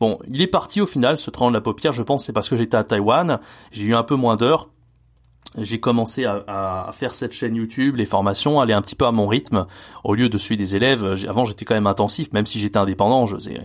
Bon, 0.00 0.18
il 0.32 0.40
est 0.40 0.46
parti 0.46 0.80
au 0.80 0.86
final, 0.86 1.18
ce 1.18 1.30
tremblement 1.30 1.52
de 1.52 1.56
la 1.56 1.60
paupière, 1.60 1.92
je 1.92 2.02
pense 2.02 2.24
c'est 2.24 2.32
parce 2.32 2.48
que 2.48 2.56
j'étais 2.56 2.76
à 2.76 2.84
Taïwan, 2.84 3.40
j'ai 3.70 3.84
eu 3.84 3.94
un 3.94 4.04
peu 4.04 4.14
moins 4.14 4.36
d'heures, 4.36 4.70
j'ai 5.60 5.80
commencé 5.80 6.24
à, 6.24 6.90
faire 6.92 7.14
cette 7.14 7.32
chaîne 7.32 7.54
YouTube, 7.54 7.96
les 7.96 8.06
formations, 8.06 8.60
aller 8.60 8.74
un 8.74 8.82
petit 8.82 8.96
peu 8.96 9.06
à 9.06 9.12
mon 9.12 9.26
rythme, 9.26 9.66
au 10.04 10.14
lieu 10.14 10.28
de 10.28 10.38
suivre 10.38 10.58
des 10.58 10.76
élèves. 10.76 11.24
Avant, 11.28 11.44
j'étais 11.44 11.64
quand 11.64 11.74
même 11.74 11.86
intensif, 11.86 12.32
même 12.32 12.46
si 12.46 12.58
j'étais 12.58 12.78
indépendant, 12.78 13.26
je 13.26 13.36
faisais 13.36 13.60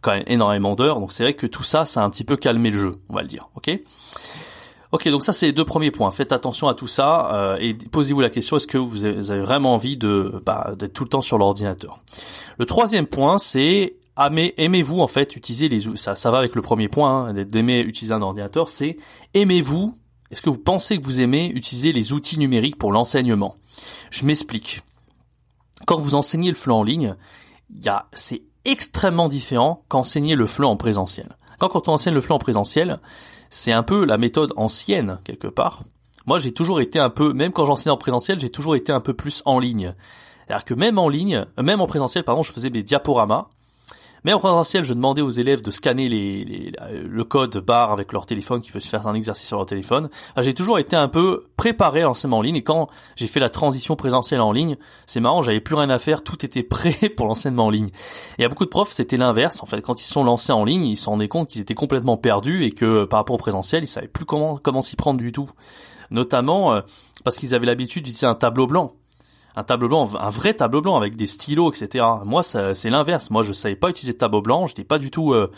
quand 0.00 0.12
même 0.12 0.24
énormément 0.26 0.74
d'heures. 0.74 1.00
Donc 1.00 1.12
c'est 1.12 1.22
vrai 1.22 1.34
que 1.34 1.46
tout 1.46 1.62
ça, 1.62 1.84
ça 1.84 2.02
a 2.02 2.04
un 2.04 2.10
petit 2.10 2.24
peu 2.24 2.36
calmé 2.36 2.70
le 2.70 2.78
jeu, 2.78 2.92
on 3.08 3.14
va 3.14 3.22
le 3.22 3.28
dire. 3.28 3.48
Ok? 3.56 3.78
Ok, 4.92 5.08
donc 5.08 5.22
ça 5.22 5.32
c'est 5.32 5.46
les 5.46 5.52
deux 5.52 5.64
premiers 5.64 5.92
points. 5.92 6.10
Faites 6.10 6.32
attention 6.32 6.66
à 6.68 6.74
tout 6.74 6.88
ça 6.88 7.32
euh, 7.32 7.56
et 7.60 7.74
posez-vous 7.74 8.20
la 8.20 8.30
question 8.30 8.56
est-ce 8.56 8.66
que 8.66 8.78
vous 8.78 9.04
avez 9.04 9.40
vraiment 9.40 9.74
envie 9.74 9.96
de 9.96 10.42
bah, 10.44 10.72
d'être 10.76 10.92
tout 10.92 11.04
le 11.04 11.10
temps 11.10 11.20
sur 11.20 11.38
l'ordinateur? 11.38 12.00
Le 12.58 12.66
troisième 12.66 13.06
point, 13.06 13.38
c'est 13.38 13.94
aimez-vous 14.18 15.00
en 15.00 15.06
fait 15.06 15.36
utiliser 15.36 15.68
les 15.68 15.96
ça 15.96 16.16
ça 16.16 16.30
va 16.30 16.38
avec 16.38 16.54
le 16.54 16.60
premier 16.60 16.88
point 16.88 17.28
hein, 17.28 17.32
d'aimer 17.32 17.80
utiliser 17.80 18.12
un 18.12 18.20
ordinateur, 18.20 18.68
c'est 18.68 18.96
aimez-vous 19.32 19.94
est-ce 20.30 20.42
que 20.42 20.50
vous 20.50 20.58
pensez 20.58 20.98
que 20.98 21.04
vous 21.04 21.20
aimez 21.20 21.48
utiliser 21.48 21.92
les 21.92 22.12
outils 22.12 22.38
numériques 22.38 22.78
pour 22.78 22.92
l'enseignement? 22.92 23.56
Je 24.10 24.24
m'explique. 24.24 24.82
Quand 25.86 25.98
vous 25.98 26.14
enseignez 26.14 26.50
le 26.50 26.56
FLE 26.56 26.72
en 26.72 26.82
ligne, 26.84 27.16
c'est 28.12 28.42
extrêmement 28.64 29.28
différent 29.28 29.84
qu'enseigner 29.88 30.36
le 30.36 30.46
FLE 30.46 30.66
en 30.66 30.76
présentiel. 30.76 31.36
Quand, 31.58 31.68
quand 31.68 31.88
on 31.88 31.92
enseigne 31.92 32.14
le 32.14 32.20
FLE 32.20 32.34
en 32.34 32.38
présentiel, 32.38 33.00
c'est 33.48 33.72
un 33.72 33.82
peu 33.82 34.04
la 34.04 34.18
méthode 34.18 34.52
ancienne, 34.56 35.18
quelque 35.24 35.48
part. 35.48 35.82
Moi, 36.26 36.38
j'ai 36.38 36.52
toujours 36.52 36.80
été 36.80 36.98
un 36.98 37.10
peu, 37.10 37.32
même 37.32 37.52
quand 37.52 37.66
j'enseignais 37.66 37.92
en 37.92 37.96
présentiel, 37.96 38.38
j'ai 38.38 38.50
toujours 38.50 38.76
été 38.76 38.92
un 38.92 39.00
peu 39.00 39.14
plus 39.14 39.42
en 39.46 39.58
ligne. 39.58 39.94
C'est-à-dire 40.46 40.64
que 40.64 40.74
même 40.74 40.98
en 40.98 41.08
ligne, 41.08 41.46
même 41.60 41.80
en 41.80 41.86
présentiel, 41.86 42.24
pardon, 42.24 42.42
je 42.42 42.52
faisais 42.52 42.70
des 42.70 42.82
diaporamas. 42.82 43.48
Mais 44.24 44.32
en 44.32 44.38
présentiel, 44.38 44.84
je 44.84 44.94
demandais 44.94 45.22
aux 45.22 45.30
élèves 45.30 45.62
de 45.62 45.70
scanner 45.70 46.08
les, 46.08 46.72
le 47.02 47.24
code 47.24 47.58
barre 47.58 47.92
avec 47.92 48.12
leur 48.12 48.26
téléphone, 48.26 48.60
qui 48.60 48.72
peut 48.72 48.80
se 48.80 48.88
faire 48.88 49.06
un 49.06 49.14
exercice 49.14 49.46
sur 49.46 49.56
leur 49.56 49.66
téléphone. 49.66 50.10
j'ai 50.38 50.54
toujours 50.54 50.78
été 50.78 50.96
un 50.96 51.08
peu 51.08 51.46
préparé 51.56 52.02
à 52.02 52.04
l'enseignement 52.04 52.38
en 52.38 52.42
ligne. 52.42 52.56
Et 52.56 52.62
quand 52.62 52.88
j'ai 53.16 53.26
fait 53.26 53.40
la 53.40 53.48
transition 53.48 53.96
présentielle 53.96 54.40
en 54.40 54.52
ligne, 54.52 54.76
c'est 55.06 55.20
marrant, 55.20 55.42
j'avais 55.42 55.60
plus 55.60 55.74
rien 55.74 55.90
à 55.90 55.98
faire, 55.98 56.22
tout 56.22 56.44
était 56.44 56.62
prêt 56.70 57.08
pour 57.16 57.26
l'enseignement 57.26 57.66
en 57.66 57.70
ligne. 57.70 57.90
Et 58.38 58.44
a 58.44 58.48
beaucoup 58.48 58.64
de 58.64 58.70
profs, 58.70 58.92
c'était 58.92 59.16
l'inverse. 59.16 59.62
En 59.62 59.66
fait, 59.66 59.80
quand 59.80 60.00
ils 60.00 60.06
sont 60.06 60.24
lancés 60.24 60.52
en 60.52 60.64
ligne, 60.64 60.84
ils 60.84 60.96
se 60.96 61.08
rendaient 61.08 61.28
compte 61.28 61.48
qu'ils 61.48 61.60
étaient 61.60 61.74
complètement 61.74 62.16
perdus 62.16 62.64
et 62.64 62.72
que 62.72 63.04
par 63.04 63.20
rapport 63.20 63.34
au 63.34 63.38
présentiel, 63.38 63.84
ils 63.84 63.88
savaient 63.88 64.08
plus 64.08 64.24
comment 64.24 64.58
comment 64.62 64.82
s'y 64.82 64.96
prendre 64.96 65.20
du 65.20 65.32
tout. 65.32 65.48
Notamment 66.10 66.74
euh, 66.74 66.80
parce 67.24 67.36
qu'ils 67.36 67.54
avaient 67.54 67.66
l'habitude 67.66 68.04
d'utiliser 68.04 68.26
un 68.26 68.34
tableau 68.34 68.66
blanc 68.66 68.94
un 69.56 69.64
tableau 69.64 69.88
blanc, 69.88 70.10
un 70.18 70.30
vrai 70.30 70.54
tableau 70.54 70.80
blanc 70.80 70.96
avec 70.96 71.16
des 71.16 71.26
stylos, 71.26 71.72
etc. 71.72 72.04
Moi, 72.24 72.42
c'est 72.42 72.90
l'inverse. 72.90 73.30
Moi, 73.30 73.42
je 73.42 73.52
savais 73.52 73.76
pas 73.76 73.90
utiliser 73.90 74.12
de 74.12 74.18
tableau 74.18 74.42
blanc. 74.42 74.66
J'étais 74.66 74.84
pas 74.84 74.98
du 74.98 75.10
tout. 75.10 75.32
Euh, 75.32 75.50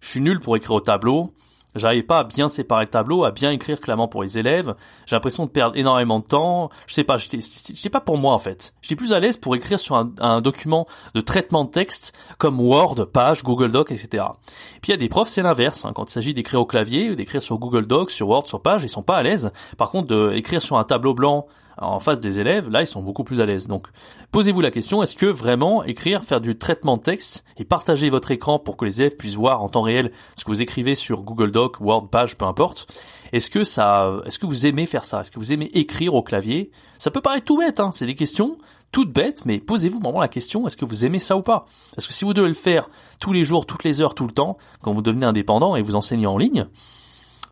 je 0.00 0.08
suis 0.08 0.20
nul 0.20 0.40
pour 0.40 0.56
écrire 0.56 0.72
au 0.72 0.80
tableau. 0.80 1.30
J'arrivais 1.74 2.02
pas 2.02 2.20
à 2.20 2.24
bien 2.24 2.48
séparer 2.48 2.84
le 2.84 2.90
tableau, 2.90 3.24
à 3.24 3.30
bien 3.30 3.50
écrire 3.50 3.78
clairement 3.80 4.08
pour 4.08 4.22
les 4.22 4.38
élèves. 4.38 4.74
J'ai 5.06 5.16
l'impression 5.16 5.44
de 5.44 5.50
perdre 5.50 5.76
énormément 5.76 6.18
de 6.18 6.24
temps. 6.24 6.70
Je 6.86 6.94
sais 6.94 7.04
pas, 7.04 7.18
sais 7.18 7.90
pas 7.90 8.00
pour 8.00 8.16
moi 8.16 8.32
en 8.32 8.38
fait. 8.38 8.72
J'étais 8.80 8.96
plus 8.96 9.12
à 9.12 9.20
l'aise 9.20 9.36
pour 9.36 9.54
écrire 9.54 9.78
sur 9.78 9.96
un, 9.96 10.40
document 10.40 10.86
de 11.14 11.20
traitement 11.20 11.64
de 11.64 11.70
texte 11.70 12.14
comme 12.38 12.58
Word, 12.58 13.06
Page, 13.12 13.42
Google 13.44 13.70
Doc, 13.70 13.92
etc. 13.92 14.24
Et 14.76 14.80
puis 14.80 14.88
il 14.88 14.90
y 14.90 14.94
a 14.94 14.96
des 14.96 15.08
profs, 15.08 15.28
c'est 15.28 15.42
l'inverse. 15.42 15.84
Hein. 15.84 15.92
Quand 15.94 16.08
il 16.08 16.12
s'agit 16.12 16.32
d'écrire 16.32 16.60
au 16.60 16.66
clavier, 16.66 17.14
d'écrire 17.14 17.42
sur 17.42 17.58
Google 17.58 17.86
Doc, 17.86 18.10
sur 18.10 18.28
Word, 18.28 18.48
sur 18.48 18.62
Page, 18.62 18.82
ils 18.84 18.88
sont 18.88 19.02
pas 19.02 19.16
à 19.16 19.22
l'aise. 19.22 19.52
Par 19.76 19.90
contre, 19.90 20.30
d'écrire 20.30 20.62
sur 20.62 20.78
un 20.78 20.84
tableau 20.84 21.12
blanc 21.12 21.46
en 21.80 22.00
face 22.00 22.20
des 22.20 22.38
élèves, 22.38 22.68
là, 22.70 22.82
ils 22.82 22.86
sont 22.86 23.02
beaucoup 23.02 23.24
plus 23.24 23.40
à 23.40 23.46
l'aise. 23.46 23.66
Donc, 23.66 23.86
posez-vous 24.30 24.60
la 24.60 24.70
question, 24.70 25.02
est-ce 25.02 25.14
que 25.14 25.26
vraiment 25.26 25.84
écrire, 25.84 26.24
faire 26.24 26.40
du 26.40 26.56
traitement 26.56 26.96
de 26.96 27.02
texte 27.02 27.44
et 27.56 27.64
partager 27.64 28.10
votre 28.10 28.30
écran 28.30 28.58
pour 28.58 28.76
que 28.76 28.84
les 28.84 29.00
élèves 29.00 29.16
puissent 29.16 29.36
voir 29.36 29.62
en 29.62 29.68
temps 29.68 29.82
réel 29.82 30.12
ce 30.36 30.44
que 30.44 30.50
vous 30.50 30.62
écrivez 30.62 30.94
sur 30.94 31.22
Google 31.22 31.50
Doc, 31.50 31.80
Word, 31.80 32.08
Page, 32.10 32.36
peu 32.36 32.44
importe, 32.44 32.86
est-ce 33.32 33.50
que 33.50 33.64
ça, 33.64 34.20
est-ce 34.24 34.38
que 34.38 34.46
vous 34.46 34.66
aimez 34.66 34.86
faire 34.86 35.04
ça? 35.04 35.20
Est-ce 35.20 35.30
que 35.30 35.38
vous 35.38 35.52
aimez 35.52 35.70
écrire 35.74 36.14
au 36.14 36.22
clavier? 36.22 36.70
Ça 36.98 37.10
peut 37.10 37.20
paraître 37.20 37.44
tout 37.44 37.58
bête, 37.58 37.80
hein. 37.80 37.90
C'est 37.92 38.06
des 38.06 38.14
questions 38.14 38.56
toutes 38.90 39.12
bêtes, 39.12 39.44
mais 39.44 39.58
posez-vous 39.58 40.00
vraiment 40.00 40.20
la 40.20 40.28
question, 40.28 40.66
est-ce 40.66 40.76
que 40.76 40.86
vous 40.86 41.04
aimez 41.04 41.18
ça 41.18 41.36
ou 41.36 41.42
pas? 41.42 41.66
Parce 41.94 42.06
que 42.06 42.12
si 42.14 42.24
vous 42.24 42.32
devez 42.32 42.48
le 42.48 42.54
faire 42.54 42.88
tous 43.20 43.32
les 43.32 43.44
jours, 43.44 43.66
toutes 43.66 43.84
les 43.84 44.00
heures, 44.00 44.14
tout 44.14 44.26
le 44.26 44.32
temps, 44.32 44.56
quand 44.80 44.92
vous 44.92 45.02
devenez 45.02 45.26
indépendant 45.26 45.76
et 45.76 45.82
vous 45.82 45.94
enseignez 45.94 46.26
en 46.26 46.38
ligne, 46.38 46.66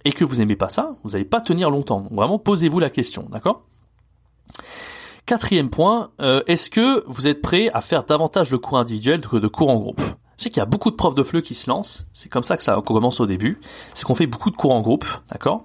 et 0.06 0.12
que 0.12 0.25
vous 0.25 0.40
aimez 0.40 0.56
pas 0.56 0.68
ça, 0.68 0.95
vous 1.02 1.11
n'allez 1.11 1.25
pas 1.25 1.40
tenir 1.40 1.68
longtemps. 1.68 2.00
Donc 2.00 2.12
vraiment, 2.12 2.38
posez-vous 2.38 2.78
la 2.78 2.90
question, 2.90 3.28
d'accord? 3.30 3.64
Quatrième 5.26 5.71
point, 5.71 6.11
euh, 6.21 6.40
est-ce 6.47 6.71
que 6.71 7.02
vous 7.09 7.26
êtes 7.26 7.42
prêt 7.42 7.68
à 7.75 7.80
faire 7.80 8.04
davantage 8.04 8.49
de 8.52 8.56
cours 8.56 8.78
individuels 8.78 9.21
que 9.21 9.38
de 9.38 9.49
cours 9.49 9.71
en 9.71 9.76
groupe? 9.76 10.00
Je 10.38 10.45
qu'il 10.45 10.59
y 10.59 10.61
a 10.61 10.66
beaucoup 10.66 10.92
de 10.92 10.95
profs 10.95 11.16
de 11.16 11.25
FLE 11.25 11.42
qui 11.42 11.56
se 11.56 11.68
lancent, 11.68 12.06
c'est 12.12 12.28
comme 12.28 12.45
ça 12.45 12.56
que 12.56 12.62
ça 12.62 12.80
commence 12.87 13.18
au 13.18 13.26
début, 13.26 13.59
c'est 13.92 14.04
qu'on 14.04 14.14
fait 14.14 14.28
beaucoup 14.28 14.52
de 14.52 14.56
cours 14.56 14.73
en 14.73 14.80
groupe, 14.83 15.04
d'accord? 15.33 15.64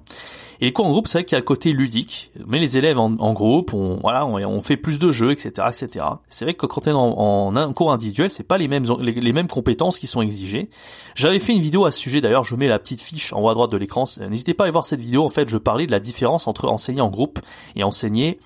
Et 0.62 0.66
les 0.66 0.74
cours 0.74 0.88
en 0.88 0.90
groupe, 0.90 1.08
c'est 1.08 1.20
vrai 1.20 1.26
qu'il 1.26 1.36
y 1.36 1.36
a 1.36 1.40
le 1.40 1.46
côté 1.46 1.74
ludique, 1.74 2.32
mais 2.48 2.58
les 2.58 2.80
élèves 2.80 2.98
en, 2.98 3.34
groupe, 3.34 3.76
on, 3.76 4.00
voilà, 4.02 4.26
on, 4.26 4.62
fait 4.62 4.78
plus 4.78 4.98
de 4.98 5.12
jeux, 5.12 5.30
etc., 5.30 5.68
etc. 5.70 6.06
C'est 6.28 6.46
vrai 6.46 6.56
que 6.56 6.66
quand 6.66 6.88
on 6.88 7.56
est 7.56 7.62
en, 7.62 7.74
cours 7.74 7.92
individuel, 7.92 8.32
c'est 8.32 8.42
pas 8.42 8.58
les 8.58 8.68
mêmes 8.68 8.86
les, 9.00 9.34
mêmes 9.34 9.48
compétences 9.48 10.00
qui 10.00 10.08
sont 10.08 10.24
exigées. 10.24 10.72
J'avais 11.14 11.38
fait 11.38 11.54
une 11.54 11.62
vidéo 11.62 11.86
à 11.86 11.92
ce 11.92 12.00
sujet, 12.00 12.20
d'ailleurs, 12.20 12.46
je 12.46 12.56
mets 12.56 12.68
la 12.68 12.80
petite 12.80 13.02
fiche 13.02 13.32
en 13.34 13.42
haut 13.42 13.50
à 13.50 13.54
droite 13.54 13.72
de 13.72 13.78
l'écran. 13.78 14.06
N'hésitez 14.28 14.56
pas 14.56 14.64
à 14.64 14.66
aller 14.66 14.72
voir 14.72 14.86
cette 14.86 15.02
vidéo. 15.02 15.24
En 15.24 15.30
fait, 15.30 15.50
je 15.50 15.58
parlais 15.60 15.86
de 15.86 15.92
la 15.92 16.00
différence 16.00 16.48
entre 16.48 16.68
enseigner 16.68 17.02
en 17.02 17.10
groupe 17.10 17.40
et 17.76 17.84
enseigner 17.84 18.40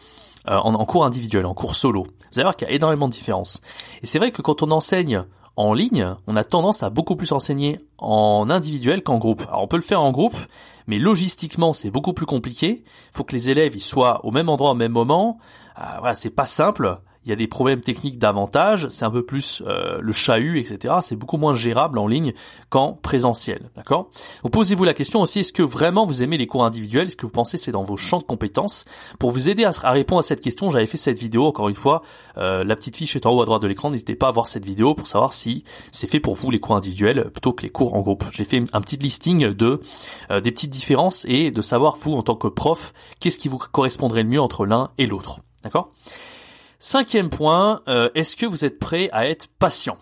euh, 0.47 0.57
en, 0.57 0.85
cours 0.85 1.05
individuel, 1.05 1.45
en 1.45 1.53
cours 1.53 1.75
solo. 1.75 2.03
Vous 2.03 2.39
allez 2.39 2.43
voir 2.43 2.55
qu'il 2.55 2.67
y 2.67 2.71
a 2.71 2.73
énormément 2.73 3.07
de 3.07 3.13
différences. 3.13 3.61
Et 4.03 4.05
c'est 4.05 4.19
vrai 4.19 4.31
que 4.31 4.41
quand 4.41 4.63
on 4.63 4.71
enseigne 4.71 5.23
en 5.57 5.73
ligne, 5.73 6.15
on 6.27 6.35
a 6.35 6.43
tendance 6.43 6.83
à 6.83 6.89
beaucoup 6.89 7.15
plus 7.15 7.31
enseigner 7.31 7.77
en 7.97 8.49
individuel 8.49 9.03
qu'en 9.03 9.17
groupe. 9.17 9.43
Alors 9.47 9.63
on 9.63 9.67
peut 9.67 9.77
le 9.77 9.81
faire 9.81 10.01
en 10.01 10.11
groupe, 10.11 10.35
mais 10.87 10.99
logistiquement 10.99 11.73
c'est 11.73 11.91
beaucoup 11.91 12.13
plus 12.13 12.25
compliqué. 12.25 12.83
Il 12.85 13.17
faut 13.17 13.23
que 13.23 13.33
les 13.33 13.49
élèves 13.49 13.75
ils 13.75 13.81
soient 13.81 14.25
au 14.25 14.31
même 14.31 14.49
endroit 14.49 14.71
au 14.71 14.75
même 14.75 14.91
moment. 14.91 15.39
Euh, 15.79 15.83
voilà, 15.99 16.15
c'est 16.15 16.29
pas 16.29 16.45
simple 16.45 16.99
il 17.25 17.29
y 17.29 17.31
a 17.31 17.35
des 17.35 17.47
problèmes 17.47 17.81
techniques 17.81 18.19
davantage, 18.19 18.87
c'est 18.89 19.03
un 19.03 19.11
peu 19.11 19.25
plus 19.25 19.63
euh, 19.65 19.97
le 19.99 20.11
chahut, 20.11 20.59
etc. 20.59 20.95
C'est 21.01 21.15
beaucoup 21.15 21.37
moins 21.37 21.55
gérable 21.55 21.97
en 21.97 22.07
ligne 22.07 22.33
qu'en 22.69 22.93
présentiel, 22.93 23.69
d'accord? 23.75 24.09
Donc 24.43 24.51
posez-vous 24.51 24.83
la 24.83 24.93
question 24.93 25.21
aussi, 25.21 25.39
est-ce 25.39 25.51
que 25.51 25.63
vraiment 25.63 26.05
vous 26.05 26.21
aimez 26.21 26.37
les 26.37 26.45
cours 26.45 26.63
individuels? 26.63 27.07
Est-ce 27.07 27.15
que 27.15 27.25
vous 27.25 27.31
pensez 27.31 27.57
c'est 27.57 27.71
dans 27.71 27.83
vos 27.83 27.97
champs 27.97 28.19
de 28.19 28.23
compétences? 28.23 28.85
Pour 29.17 29.31
vous 29.31 29.49
aider 29.49 29.65
à, 29.65 29.71
répondre 29.91 30.19
à 30.19 30.23
cette 30.23 30.41
question, 30.41 30.69
j'avais 30.69 30.85
fait 30.85 30.97
cette 30.97 31.17
vidéo, 31.17 31.47
encore 31.47 31.67
une 31.67 31.75
fois, 31.75 32.03
euh, 32.37 32.63
la 32.63 32.75
petite 32.75 32.95
fiche 32.95 33.15
est 33.15 33.25
en 33.25 33.31
haut 33.31 33.41
à 33.41 33.45
droite 33.45 33.61
de 33.63 33.67
l'écran, 33.67 33.89
n'hésitez 33.89 34.15
pas 34.15 34.27
à 34.27 34.31
voir 34.31 34.45
cette 34.45 34.65
vidéo 34.65 34.93
pour 34.93 35.07
savoir 35.07 35.33
si 35.33 35.63
c'est 35.91 36.07
fait 36.07 36.19
pour 36.19 36.35
vous 36.35 36.51
les 36.51 36.59
cours 36.59 36.75
individuels 36.75 37.31
plutôt 37.31 37.53
que 37.53 37.63
les 37.63 37.69
cours 37.69 37.95
en 37.95 38.01
groupe. 38.01 38.23
J'ai 38.31 38.45
fait 38.45 38.63
un 38.71 38.81
petit 38.81 38.97
listing 38.97 39.47
de 39.47 39.79
euh, 40.29 40.41
des 40.41 40.51
petites 40.51 40.71
différences 40.71 41.25
et 41.27 41.49
de 41.49 41.61
savoir 41.61 41.95
vous 41.95 42.13
en 42.13 42.21
tant 42.21 42.35
que 42.35 42.47
prof, 42.47 42.93
qu'est-ce 43.19 43.39
qui 43.39 43.47
vous 43.47 43.57
correspondrait 43.57 44.21
le 44.21 44.29
mieux 44.29 44.41
entre 44.41 44.67
l'un 44.67 44.91
et 44.99 45.07
l'autre, 45.07 45.39
d'accord? 45.63 45.91
Cinquième 46.79 47.29
point, 47.29 47.81
euh, 47.87 48.09
est-ce 48.15 48.35
que 48.35 48.45
vous 48.45 48.65
êtes 48.65 48.79
prêt 48.79 49.09
à 49.11 49.27
être 49.27 49.47
patient? 49.59 49.97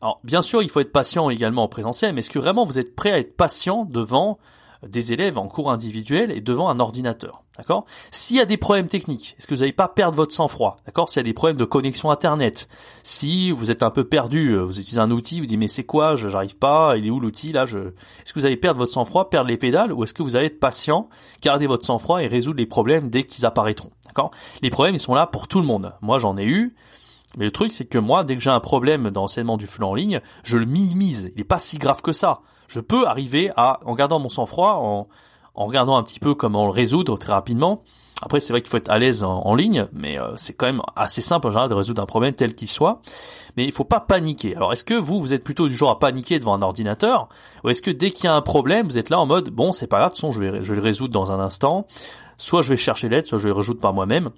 Alors, 0.00 0.20
bien 0.24 0.42
sûr, 0.42 0.62
il 0.62 0.68
faut 0.68 0.80
être 0.80 0.92
patient 0.92 1.30
également 1.30 1.64
en 1.64 1.68
présentiel, 1.68 2.12
mais 2.12 2.20
est-ce 2.20 2.30
que 2.30 2.38
vraiment 2.38 2.64
vous 2.64 2.78
êtes 2.78 2.94
prêt 2.94 3.12
à 3.12 3.18
être 3.18 3.36
patient 3.36 3.84
devant 3.84 4.38
des 4.86 5.12
élèves 5.12 5.38
en 5.38 5.48
cours 5.48 5.70
individuel 5.70 6.30
et 6.30 6.40
devant 6.40 6.68
un 6.68 6.80
ordinateur 6.80 7.42
D'accord? 7.56 7.86
S'il 8.10 8.36
y 8.36 8.40
a 8.40 8.44
des 8.44 8.58
problèmes 8.58 8.88
techniques, 8.88 9.34
est-ce 9.38 9.46
que 9.46 9.54
vous 9.54 9.60
n'allez 9.60 9.72
pas 9.72 9.88
perdre 9.88 10.16
votre 10.16 10.34
sang-froid? 10.34 10.76
D'accord? 10.84 11.08
S'il 11.08 11.20
y 11.20 11.20
a 11.20 11.24
des 11.24 11.32
problèmes 11.32 11.56
de 11.56 11.64
connexion 11.64 12.10
internet, 12.10 12.68
si 13.02 13.50
vous 13.50 13.70
êtes 13.70 13.82
un 13.82 13.90
peu 13.90 14.04
perdu, 14.04 14.50
euh, 14.50 14.62
vous 14.62 14.78
utilisez 14.78 15.00
un 15.00 15.10
outil, 15.10 15.40
vous 15.40 15.46
dites 15.46 15.58
mais 15.58 15.68
c'est 15.68 15.84
quoi? 15.84 16.16
Je 16.16 16.28
j'arrive 16.28 16.56
pas, 16.56 16.96
il 16.96 17.06
est 17.06 17.10
où 17.10 17.18
l'outil? 17.18 17.52
Là 17.52 17.64
je... 17.64 17.78
Est-ce 17.78 18.32
que 18.32 18.38
vous 18.38 18.46
allez 18.46 18.58
perdre 18.58 18.78
votre 18.78 18.92
sang-froid, 18.92 19.30
perdre 19.30 19.48
les 19.48 19.56
pédales, 19.56 19.92
ou 19.92 20.04
est-ce 20.04 20.12
que 20.12 20.22
vous 20.22 20.36
allez 20.36 20.46
être 20.46 20.60
patient, 20.60 21.08
garder 21.40 21.66
votre 21.66 21.86
sang-froid 21.86 22.22
et 22.22 22.26
résoudre 22.26 22.58
les 22.58 22.66
problèmes 22.66 23.08
dès 23.08 23.24
qu'ils 23.24 23.46
apparaîtront? 23.46 23.90
D'accord? 24.04 24.30
Les 24.60 24.70
problèmes 24.70 24.94
ils 24.94 25.00
sont 25.00 25.14
là 25.14 25.26
pour 25.26 25.48
tout 25.48 25.60
le 25.60 25.66
monde. 25.66 25.94
Moi 26.02 26.18
j'en 26.18 26.36
ai 26.36 26.44
eu. 26.44 26.74
Mais 27.38 27.44
le 27.44 27.50
truc, 27.50 27.70
c'est 27.70 27.84
que 27.84 27.98
moi, 27.98 28.24
dès 28.24 28.34
que 28.34 28.40
j'ai 28.40 28.50
un 28.50 28.60
problème 28.60 29.10
d'enseignement 29.10 29.58
du 29.58 29.66
flux 29.66 29.84
en 29.84 29.94
ligne, 29.94 30.20
je 30.42 30.56
le 30.56 30.64
minimise. 30.64 31.32
Il 31.34 31.38
n'est 31.38 31.44
pas 31.44 31.58
si 31.58 31.76
grave 31.76 32.00
que 32.00 32.12
ça. 32.12 32.40
Je 32.68 32.80
peux 32.80 33.06
arriver 33.06 33.50
à, 33.56 33.80
en 33.84 33.94
gardant 33.94 34.18
mon 34.18 34.28
sang-froid, 34.28 34.74
en, 34.74 35.08
en 35.54 35.64
regardant 35.64 35.96
un 35.96 36.02
petit 36.02 36.20
peu 36.20 36.34
comment 36.34 36.64
le 36.64 36.70
résoudre 36.70 37.16
très 37.16 37.32
rapidement. 37.32 37.82
Après, 38.22 38.40
c'est 38.40 38.52
vrai 38.52 38.62
qu'il 38.62 38.70
faut 38.70 38.78
être 38.78 38.90
à 38.90 38.98
l'aise 38.98 39.22
en, 39.22 39.54
ligne, 39.54 39.88
mais 39.92 40.18
euh, 40.18 40.34
c'est 40.38 40.54
quand 40.54 40.64
même 40.64 40.80
assez 40.94 41.20
simple 41.20 41.48
en 41.48 41.50
général 41.50 41.68
de 41.68 41.74
résoudre 41.74 42.00
un 42.00 42.06
problème 42.06 42.34
tel 42.34 42.54
qu'il 42.54 42.68
soit. 42.68 43.02
Mais 43.58 43.64
il 43.64 43.72
faut 43.72 43.84
pas 43.84 44.00
paniquer. 44.00 44.56
Alors, 44.56 44.72
est-ce 44.72 44.84
que 44.84 44.94
vous, 44.94 45.20
vous 45.20 45.34
êtes 45.34 45.44
plutôt 45.44 45.68
du 45.68 45.76
genre 45.76 45.90
à 45.90 45.98
paniquer 45.98 46.38
devant 46.38 46.54
un 46.54 46.62
ordinateur, 46.62 47.28
ou 47.62 47.68
est-ce 47.68 47.82
que 47.82 47.90
dès 47.90 48.10
qu'il 48.10 48.24
y 48.24 48.28
a 48.28 48.34
un 48.34 48.40
problème, 48.40 48.86
vous 48.86 48.96
êtes 48.96 49.10
là 49.10 49.20
en 49.20 49.26
mode 49.26 49.50
bon, 49.50 49.72
c'est 49.72 49.86
pas 49.86 49.98
grave, 49.98 50.10
de 50.10 50.14
toute 50.14 50.20
façon, 50.22 50.32
je 50.32 50.40
vais, 50.40 50.62
je 50.62 50.70
vais 50.70 50.76
le 50.76 50.82
résoudre 50.82 51.12
dans 51.12 51.30
un 51.30 51.40
instant. 51.40 51.86
Soit 52.38 52.62
je 52.62 52.70
vais 52.70 52.76
chercher 52.76 53.08
l'aide, 53.10 53.26
soit 53.26 53.38
je 53.38 53.44
vais 53.44 53.50
le 53.50 53.56
résoudre 53.56 53.80
par 53.80 53.92
moi-même. 53.92 54.30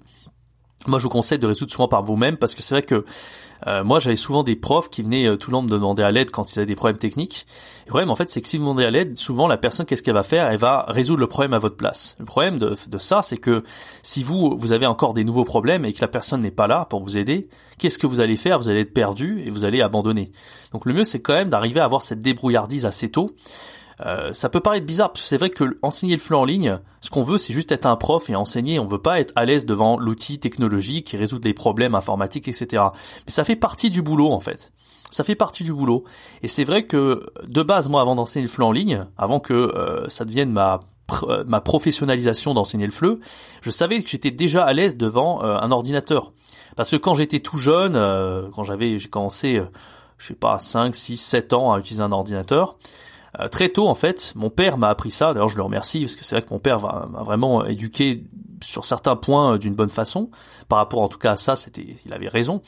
Moi, 0.87 0.97
je 0.97 1.03
vous 1.03 1.09
conseille 1.09 1.39
de 1.39 1.47
résoudre 1.47 1.71
souvent 1.71 1.89
par 1.89 2.03
vous-même 2.03 2.37
parce 2.37 2.55
que 2.55 2.61
c'est 2.61 2.73
vrai 2.73 2.83
que 2.83 3.03
euh, 3.67 3.83
moi, 3.83 3.99
j'avais 3.99 4.15
souvent 4.15 4.43
des 4.43 4.55
profs 4.55 4.89
qui 4.89 5.03
venaient 5.03 5.27
euh, 5.27 5.35
tout 5.35 5.51
le 5.51 5.55
long 5.55 5.61
me 5.61 5.67
demander 5.67 6.03
à 6.03 6.11
l'aide 6.11 6.31
quand 6.31 6.53
ils 6.53 6.59
avaient 6.59 6.65
des 6.65 6.75
problèmes 6.75 6.97
techniques. 6.97 7.45
Le 7.85 7.89
problème, 7.89 8.09
en 8.09 8.15
fait, 8.15 8.29
c'est 8.29 8.41
que 8.41 8.47
si 8.47 8.57
vous 8.57 8.63
demandez 8.63 8.85
à 8.85 8.91
l'aide, 8.91 9.17
souvent 9.17 9.47
la 9.47 9.57
personne, 9.57 9.85
qu'est-ce 9.85 10.01
qu'elle 10.01 10.13
va 10.13 10.23
faire? 10.23 10.49
Elle 10.49 10.57
va 10.57 10.85
résoudre 10.87 11.19
le 11.19 11.27
problème 11.27 11.53
à 11.53 11.59
votre 11.59 11.75
place. 11.75 12.15
Le 12.19 12.25
problème 12.25 12.57
de, 12.57 12.77
de 12.87 12.97
ça, 12.97 13.21
c'est 13.21 13.37
que 13.37 13.63
si 14.03 14.23
vous, 14.23 14.55
vous 14.55 14.71
avez 14.71 14.85
encore 14.85 15.13
des 15.13 15.25
nouveaux 15.25 15.43
problèmes 15.43 15.83
et 15.83 15.91
que 15.91 15.99
la 15.99 16.07
personne 16.07 16.39
n'est 16.39 16.51
pas 16.51 16.67
là 16.67 16.85
pour 16.85 17.03
vous 17.03 17.17
aider, 17.17 17.49
qu'est-ce 17.77 17.97
que 17.97 18.07
vous 18.07 18.21
allez 18.21 18.37
faire? 18.37 18.57
Vous 18.59 18.69
allez 18.69 18.81
être 18.81 18.93
perdu 18.93 19.43
et 19.45 19.49
vous 19.49 19.65
allez 19.65 19.81
abandonner. 19.81 20.31
Donc 20.71 20.85
le 20.85 20.93
mieux, 20.93 21.03
c'est 21.03 21.21
quand 21.21 21.33
même 21.33 21.49
d'arriver 21.49 21.81
à 21.81 21.85
avoir 21.85 22.03
cette 22.03 22.19
débrouillardise 22.19 22.85
assez 22.85 23.11
tôt 23.11 23.35
euh, 24.05 24.31
ça 24.33 24.49
peut 24.49 24.59
paraître 24.59 24.85
bizarre, 24.85 25.11
parce 25.11 25.21
que 25.21 25.27
c'est 25.27 25.37
vrai 25.37 25.49
que 25.49 25.77
enseigner 25.81 26.13
le 26.13 26.21
flux 26.21 26.35
en 26.35 26.45
ligne, 26.45 26.79
ce 27.01 27.09
qu'on 27.09 27.23
veut, 27.23 27.37
c'est 27.37 27.53
juste 27.53 27.71
être 27.71 27.85
un 27.85 27.95
prof 27.95 28.29
et 28.29 28.35
enseigner. 28.35 28.79
On 28.79 28.85
veut 28.85 29.01
pas 29.01 29.19
être 29.19 29.33
à 29.35 29.45
l'aise 29.45 29.65
devant 29.65 29.97
l'outil 29.99 30.39
technologique 30.39 31.07
qui 31.07 31.17
résout 31.17 31.39
des 31.39 31.53
problèmes 31.53 31.95
informatiques, 31.95 32.47
etc. 32.47 32.83
Mais 33.25 33.31
ça 33.31 33.43
fait 33.43 33.55
partie 33.55 33.89
du 33.89 34.01
boulot, 34.01 34.31
en 34.31 34.39
fait. 34.39 34.71
Ça 35.11 35.23
fait 35.23 35.35
partie 35.35 35.63
du 35.63 35.73
boulot. 35.73 36.03
Et 36.43 36.47
c'est 36.47 36.63
vrai 36.63 36.85
que, 36.85 37.25
de 37.45 37.63
base, 37.63 37.89
moi, 37.89 38.01
avant 38.01 38.15
d'enseigner 38.15 38.45
le 38.45 38.51
flux 38.51 38.63
en 38.63 38.71
ligne, 38.71 39.05
avant 39.17 39.39
que 39.39 39.53
euh, 39.53 40.07
ça 40.09 40.23
devienne 40.23 40.51
ma 40.51 40.79
euh, 41.23 41.43
ma 41.47 41.59
professionnalisation 41.59 42.53
d'enseigner 42.53 42.85
le 42.85 42.91
fleu, 42.91 43.19
je 43.61 43.71
savais 43.71 44.03
que 44.03 44.07
j'étais 44.07 44.29
déjà 44.29 44.63
à 44.63 44.73
l'aise 44.73 44.95
devant 44.95 45.41
un 45.41 45.71
ordinateur. 45.71 46.33
Parce 46.75 46.91
que 46.91 46.97
quand 46.97 47.15
j'étais 47.15 47.39
tout 47.39 47.57
jeune, 47.57 47.93
quand 48.53 48.63
j'avais 48.63 48.99
j'ai 48.99 49.09
commencé 49.09 49.59
je 50.19 50.27
sais 50.27 50.35
pas 50.35 50.59
5 50.59 50.95
6 50.95 51.17
7 51.17 51.53
ans 51.53 51.73
à 51.73 51.79
utiliser 51.79 52.03
un 52.03 52.11
ordinateur, 52.11 52.77
euh, 53.39 53.47
très 53.47 53.69
tôt 53.69 53.87
en 53.87 53.95
fait, 53.95 54.33
mon 54.35 54.49
père 54.49 54.77
m'a 54.77 54.89
appris 54.89 55.11
ça. 55.11 55.33
D'ailleurs, 55.33 55.49
je 55.49 55.57
le 55.57 55.63
remercie 55.63 56.01
parce 56.01 56.15
que 56.15 56.23
c'est 56.23 56.35
vrai 56.35 56.41
que 56.41 56.53
mon 56.53 56.59
père 56.59 56.79
m'a 56.79 57.23
vraiment 57.23 57.63
éduqué 57.65 58.23
sur 58.63 58.85
certains 58.85 59.15
points 59.15 59.53
euh, 59.53 59.57
d'une 59.57 59.75
bonne 59.75 59.89
façon. 59.89 60.29
Par 60.67 60.79
rapport 60.79 61.01
en 61.01 61.07
tout 61.07 61.17
cas 61.17 61.33
à 61.33 61.37
ça, 61.37 61.55
c'était, 61.55 61.97
il 62.05 62.13
avait 62.13 62.27
raison. 62.27 62.61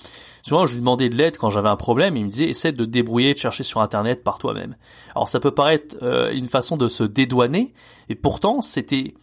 Souvent, 0.44 0.66
je 0.66 0.74
lui 0.74 0.80
demandais 0.80 1.10
de 1.10 1.16
l'aide 1.16 1.38
quand 1.38 1.50
j'avais 1.50 1.70
un 1.70 1.76
problème. 1.76 2.18
Il 2.18 2.26
me 2.26 2.30
disait 2.30 2.50
essaie 2.50 2.72
de 2.72 2.86
débrouiller, 2.86 3.34
de 3.34 3.40
chercher 3.40 3.64
sur 3.64 3.82
internet 3.82 4.24
par 4.24 4.40
toi-même. 4.40 4.76
Alors 5.16 5.30
ça 5.30 5.40
peut 5.40 5.52
paraître 5.52 5.96
euh, 6.02 6.32
une 6.32 6.48
façon 6.48 6.78
de 6.78 6.88
se 6.88 7.04
dédouaner, 7.04 7.74
et 8.10 8.16
pourtant 8.16 8.62
c'était 8.62 9.14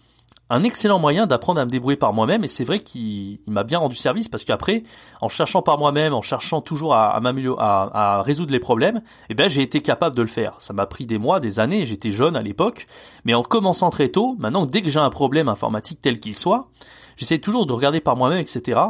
un 0.51 0.65
excellent 0.65 0.99
moyen 0.99 1.27
d'apprendre 1.27 1.61
à 1.61 1.65
me 1.65 1.71
débrouiller 1.71 1.97
par 1.97 2.13
moi-même 2.13 2.43
et 2.45 2.49
c'est 2.49 2.65
vrai 2.65 2.81
qu'il 2.81 3.39
m'a 3.47 3.65
bien 3.65 3.79
rendu 3.79 3.95
service 3.95 4.29
parce 4.29 4.45
qu'après, 4.45 4.83
en 5.21 5.29
cherchant 5.29 5.63
par 5.63 5.79
moi-même, 5.79 6.15
en 6.15 6.23
cherchant 6.23 6.61
toujours 6.61 6.95
à, 6.95 8.23
résoudre 8.23 8.53
les 8.53 8.59
problèmes, 8.59 9.03
eh 9.29 9.35
ben 9.35 9.49
j'ai 9.49 9.63
été 9.63 9.81
capable 9.81 10.17
de 10.17 10.23
le 10.23 10.29
faire. 10.29 10.55
Ça 10.59 10.73
m'a 10.73 10.87
pris 10.87 11.07
des 11.07 11.19
mois, 11.19 11.41
des 11.41 11.61
années, 11.61 11.85
j'étais 11.85 12.11
jeune 12.11 12.37
à 12.37 12.43
l'époque, 12.43 12.87
mais 13.25 13.35
en 13.35 13.43
commençant 13.43 13.91
très 13.91 14.09
tôt, 14.09 14.37
maintenant 14.39 14.65
dès 14.65 14.83
que 14.83 14.89
j'ai 14.89 15.01
un 15.01 15.11
problème 15.11 15.49
informatique 15.49 16.01
tel 16.01 16.19
qu'il 16.19 16.35
soit, 16.35 16.69
j'essaie 17.17 17.39
toujours 17.39 17.67
de 17.67 17.73
regarder 17.73 18.01
par 18.01 18.17
moi-même, 18.17 18.39
etc. 18.39 18.81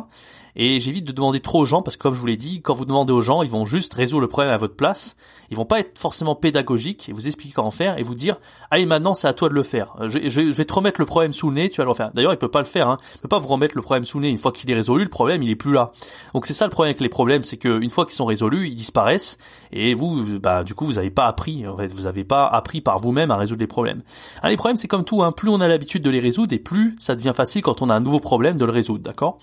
Et 0.56 0.80
j'évite 0.80 1.06
de 1.06 1.12
demander 1.12 1.40
trop 1.40 1.60
aux 1.60 1.64
gens 1.64 1.82
parce 1.82 1.96
que 1.96 2.02
comme 2.02 2.14
je 2.14 2.20
vous 2.20 2.26
l'ai 2.26 2.36
dit, 2.36 2.60
quand 2.62 2.74
vous 2.74 2.84
demandez 2.84 3.12
aux 3.12 3.22
gens, 3.22 3.42
ils 3.42 3.50
vont 3.50 3.64
juste 3.64 3.94
résoudre 3.94 4.22
le 4.22 4.28
problème 4.28 4.52
à 4.52 4.56
votre 4.56 4.74
place. 4.74 5.16
Ils 5.50 5.56
vont 5.56 5.64
pas 5.64 5.80
être 5.80 5.98
forcément 5.98 6.34
pédagogiques 6.34 7.08
et 7.08 7.12
vous 7.12 7.26
expliquer 7.26 7.54
comment 7.54 7.70
faire 7.70 7.98
et 7.98 8.02
vous 8.02 8.14
dire 8.14 8.38
allez 8.70 8.84
maintenant 8.84 9.14
c'est 9.14 9.28
à 9.28 9.32
toi 9.32 9.48
de 9.48 9.54
le 9.54 9.62
faire. 9.62 9.94
Je, 10.06 10.28
je, 10.28 10.40
vais 10.40 10.64
te 10.64 10.72
remettre 10.72 11.00
le 11.00 11.06
problème 11.06 11.32
sous 11.32 11.48
le 11.48 11.54
nez, 11.54 11.70
tu 11.70 11.78
vas 11.78 11.84
le 11.84 11.90
refaire. 11.90 12.10
D'ailleurs 12.12 12.32
il 12.32 12.38
peut 12.38 12.50
pas 12.50 12.58
le 12.58 12.66
faire, 12.66 12.88
hein. 12.88 12.98
il 13.14 13.20
peut 13.20 13.28
pas 13.28 13.38
vous 13.38 13.48
remettre 13.48 13.74
le 13.74 13.82
problème 13.82 14.04
sous 14.04 14.18
le 14.18 14.24
nez 14.24 14.30
une 14.30 14.38
fois 14.38 14.52
qu'il 14.52 14.70
est 14.70 14.74
résolu, 14.74 15.04
le 15.04 15.10
problème 15.10 15.42
il 15.42 15.50
est 15.50 15.56
plus 15.56 15.72
là. 15.72 15.90
Donc 16.34 16.46
c'est 16.46 16.54
ça 16.54 16.66
le 16.66 16.70
problème 16.70 16.90
avec 16.90 17.00
les 17.00 17.08
problèmes, 17.08 17.44
c'est 17.44 17.56
qu'une 17.56 17.90
fois 17.90 18.04
qu'ils 18.04 18.14
sont 18.14 18.26
résolus, 18.26 18.68
ils 18.68 18.74
disparaissent 18.74 19.38
et 19.72 19.94
vous, 19.94 20.38
bah 20.38 20.64
du 20.64 20.74
coup 20.74 20.84
vous 20.84 20.98
avez 20.98 21.10
pas 21.10 21.26
appris, 21.26 21.66
en 21.66 21.76
fait 21.76 21.92
vous 21.92 22.06
avez 22.06 22.24
pas 22.24 22.46
appris 22.46 22.80
par 22.80 22.98
vous-même 22.98 23.30
à 23.30 23.36
résoudre 23.36 23.60
les 23.60 23.66
problèmes. 23.66 24.02
Les 24.44 24.56
problèmes 24.56 24.76
c'est 24.76 24.88
comme 24.88 25.04
tout, 25.04 25.22
hein. 25.22 25.32
plus 25.32 25.48
on 25.48 25.60
a 25.60 25.68
l'habitude 25.68 26.02
de 26.02 26.10
les 26.10 26.20
résoudre 26.20 26.52
et 26.52 26.58
plus 26.58 26.96
ça 26.98 27.14
devient 27.14 27.32
facile 27.34 27.62
quand 27.62 27.80
on 27.80 27.88
a 27.88 27.94
un 27.94 28.00
nouveau 28.00 28.20
problème 28.20 28.56
de 28.56 28.64
le 28.64 28.72
résoudre, 28.72 29.04
d'accord? 29.04 29.38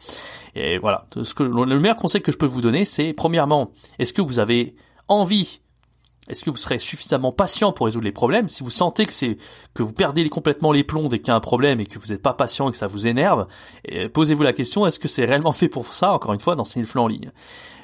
Et 0.56 0.78
voilà, 0.78 1.06
ce 1.22 1.34
que 1.34 1.44
le 1.44 1.80
meilleur 1.80 1.98
conseil 1.98 2.22
que 2.22 2.32
je 2.32 2.38
peux 2.38 2.46
vous 2.46 2.62
donner, 2.62 2.86
c'est 2.86 3.14
premièrement, 3.14 3.72
est-ce 4.00 4.14
que 4.14 4.22
vous 4.22 4.40
avez 4.40 4.76
envie 5.08 5.60
est-ce 6.28 6.44
que 6.44 6.50
vous 6.50 6.58
serez 6.58 6.80
suffisamment 6.80 7.32
patient 7.32 7.72
pour 7.72 7.86
résoudre 7.86 8.06
les 8.06 8.12
problèmes? 8.12 8.50
Si 8.50 8.64
vous 8.64 8.72
sentez 8.72 9.06
que 9.06 9.14
c'est 9.14 9.38
que 9.76 9.84
vous 9.84 9.94
perdez 9.94 10.28
complètement 10.28 10.72
les 10.72 10.84
plombs 10.84 11.08
dès 11.08 11.20
qu'il 11.20 11.28
y 11.28 11.32
a 11.32 11.36
un 11.36 11.40
problème 11.40 11.80
et 11.80 11.86
que 11.86 12.00
vous 12.00 12.08
n'êtes 12.08 12.24
pas 12.24 12.34
patient 12.34 12.68
et 12.68 12.72
que 12.72 12.78
ça 12.78 12.88
vous 12.88 13.06
énerve, 13.06 13.46
eh, 13.86 14.10
posez-vous 14.10 14.42
la 14.42 14.54
question 14.54 14.88
est-ce 14.88 15.00
que 15.00 15.08
c'est 15.08 15.26
réellement 15.26 15.52
fait 15.54 15.70
pour 15.70 15.94
ça? 15.94 16.14
Encore 16.14 16.34
une 16.34 16.40
fois, 16.40 16.56
d'enseigner 16.56 16.84
le 16.84 16.90
flux 16.90 17.00
en 17.00 17.08
ligne. 17.08 17.32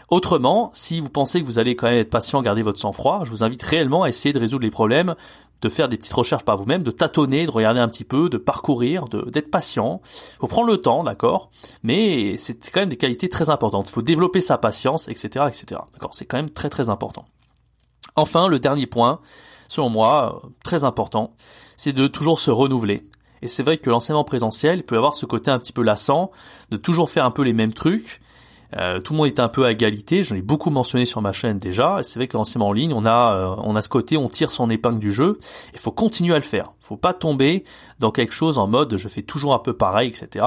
Autrement, 0.09 0.71
si 0.73 0.99
vous 0.99 1.09
pensez 1.09 1.39
que 1.39 1.45
vous 1.45 1.59
allez 1.59 1.75
quand 1.75 1.87
même 1.87 1.99
être 1.99 2.09
patient, 2.09 2.41
garder 2.41 2.63
votre 2.63 2.79
sang-froid, 2.79 3.21
je 3.23 3.29
vous 3.29 3.43
invite 3.43 3.61
réellement 3.61 4.03
à 4.03 4.09
essayer 4.09 4.33
de 4.33 4.39
résoudre 4.39 4.63
les 4.63 4.71
problèmes, 4.71 5.15
de 5.61 5.69
faire 5.69 5.89
des 5.89 5.97
petites 5.97 6.13
recherches 6.13 6.43
par 6.43 6.57
vous-même, 6.57 6.83
de 6.83 6.91
tâtonner, 6.91 7.45
de 7.45 7.51
regarder 7.51 7.79
un 7.79 7.87
petit 7.87 8.03
peu, 8.03 8.29
de 8.29 8.37
parcourir, 8.37 9.05
d'être 9.07 9.51
patient. 9.51 10.01
Il 10.03 10.39
faut 10.39 10.47
prendre 10.47 10.67
le 10.67 10.77
temps, 10.77 11.03
d'accord, 11.03 11.51
mais 11.83 12.37
c'est 12.37 12.69
quand 12.71 12.79
même 12.79 12.89
des 12.89 12.97
qualités 12.97 13.29
très 13.29 13.49
importantes. 13.49 13.89
Il 13.89 13.91
faut 13.91 14.01
développer 14.01 14.41
sa 14.41 14.57
patience, 14.57 15.07
etc., 15.07 15.45
etc. 15.47 15.81
D'accord, 15.93 16.13
c'est 16.13 16.25
quand 16.25 16.37
même 16.37 16.49
très 16.49 16.69
très 16.69 16.89
important. 16.89 17.25
Enfin, 18.15 18.47
le 18.47 18.59
dernier 18.59 18.87
point, 18.87 19.19
selon 19.67 19.89
moi, 19.89 20.41
très 20.63 20.83
important, 20.83 21.33
c'est 21.77 21.93
de 21.93 22.07
toujours 22.07 22.39
se 22.39 22.51
renouveler. 22.51 23.07
Et 23.41 23.47
c'est 23.47 23.63
vrai 23.63 23.77
que 23.77 23.89
l'enseignement 23.89 24.23
présentiel 24.23 24.83
peut 24.83 24.97
avoir 24.97 25.15
ce 25.15 25.25
côté 25.25 25.49
un 25.49 25.59
petit 25.59 25.73
peu 25.73 25.81
lassant, 25.81 26.31
de 26.69 26.77
toujours 26.77 27.09
faire 27.09 27.25
un 27.25 27.31
peu 27.31 27.43
les 27.43 27.53
mêmes 27.53 27.73
trucs. 27.73 28.21
Euh, 28.77 28.99
tout 28.99 29.13
le 29.13 29.17
monde 29.17 29.27
est 29.27 29.39
un 29.39 29.49
peu 29.49 29.65
à 29.65 29.71
égalité, 29.71 30.23
j'en 30.23 30.35
ai 30.35 30.41
beaucoup 30.41 30.69
mentionné 30.69 31.05
sur 31.05 31.21
ma 31.21 31.33
chaîne 31.33 31.57
déjà, 31.57 31.99
c'est 32.03 32.19
vrai 32.19 32.27
que 32.27 32.37
l'enseignement 32.37 32.69
en 32.69 32.73
ligne, 32.73 32.93
on 32.93 33.05
a, 33.05 33.33
euh, 33.33 33.55
on 33.63 33.75
a 33.75 33.81
ce 33.81 33.89
côté, 33.89 34.17
on 34.17 34.29
tire 34.29 34.51
son 34.51 34.69
épingle 34.69 34.99
du 34.99 35.11
jeu, 35.11 35.39
il 35.73 35.79
faut 35.79 35.91
continuer 35.91 36.33
à 36.33 36.37
le 36.37 36.43
faire. 36.43 36.71
Il 36.81 36.85
faut 36.85 36.97
pas 36.97 37.13
tomber 37.13 37.63
dans 37.99 38.11
quelque 38.11 38.33
chose 38.33 38.57
en 38.57 38.67
mode 38.67 38.97
je 38.97 39.07
fais 39.07 39.21
toujours 39.21 39.53
un 39.53 39.59
peu 39.59 39.73
pareil, 39.73 40.09
etc. 40.09 40.45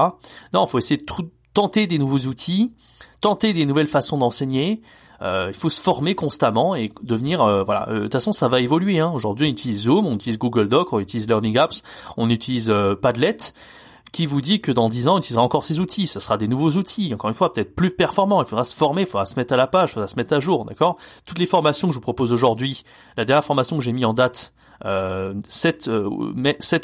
Non, 0.53 0.65
il 0.65 0.69
faut 0.69 0.77
essayer 0.77 0.97
de 0.97 1.05
tenter 1.53 1.87
des 1.87 1.97
nouveaux 1.97 2.27
outils, 2.27 2.73
tenter 3.21 3.53
des 3.53 3.65
nouvelles 3.65 3.87
façons 3.87 4.17
d'enseigner, 4.17 4.81
euh, 5.21 5.47
il 5.49 5.57
faut 5.57 5.69
se 5.69 5.81
former 5.81 6.15
constamment 6.15 6.75
et 6.75 6.91
devenir 7.01 7.41
euh, 7.41 7.63
voilà. 7.63 7.87
Euh, 7.89 7.95
de 7.95 7.99
toute 8.03 8.13
façon, 8.13 8.33
ça 8.33 8.47
va 8.47 8.59
évoluer. 8.59 8.99
Hein. 8.99 9.11
Aujourd'hui, 9.13 9.47
on 9.47 9.49
utilise 9.49 9.83
Zoom, 9.83 10.05
on 10.05 10.15
utilise 10.15 10.37
Google 10.37 10.67
Doc, 10.67 10.93
on 10.93 10.99
utilise 10.99 11.27
Learning 11.27 11.57
Apps, 11.57 11.83
on 12.17 12.29
utilise 12.29 12.73
Padlet. 13.01 13.37
Qui 14.15 14.27
vous 14.27 14.39
dit 14.39 14.61
que 14.61 14.71
dans 14.71 14.87
10 14.87 15.09
ans, 15.09 15.15
on 15.15 15.17
utilisera 15.17 15.43
encore 15.43 15.65
ces 15.65 15.81
outils 15.81 16.07
Ce 16.07 16.21
sera 16.21 16.37
des 16.37 16.47
nouveaux 16.47 16.71
outils. 16.71 17.13
Encore 17.13 17.29
une 17.29 17.35
fois, 17.35 17.51
peut-être 17.51 17.75
plus 17.75 17.91
performants. 17.91 18.41
Il 18.41 18.47
faudra 18.47 18.63
se 18.63 18.73
former, 18.73 19.01
il 19.01 19.07
faudra 19.07 19.25
se 19.25 19.35
mettre 19.35 19.51
à 19.51 19.57
la 19.57 19.67
page, 19.67 19.89
il 19.89 19.93
faudra 19.95 20.07
se 20.07 20.15
mettre 20.15 20.33
à 20.33 20.39
jour, 20.39 20.63
d'accord? 20.63 20.95
Toutes 21.25 21.37
les 21.37 21.45
formations 21.45 21.89
que 21.89 21.93
je 21.93 21.97
vous 21.97 22.01
propose 22.01 22.31
aujourd'hui, 22.31 22.85
la 23.17 23.25
dernière 23.25 23.43
formation 23.43 23.77
que 23.77 23.83
j'ai 23.83 23.91
mis 23.91 24.05
en 24.05 24.13
date, 24.13 24.53
euh, 24.85 25.33
7, 25.49 25.89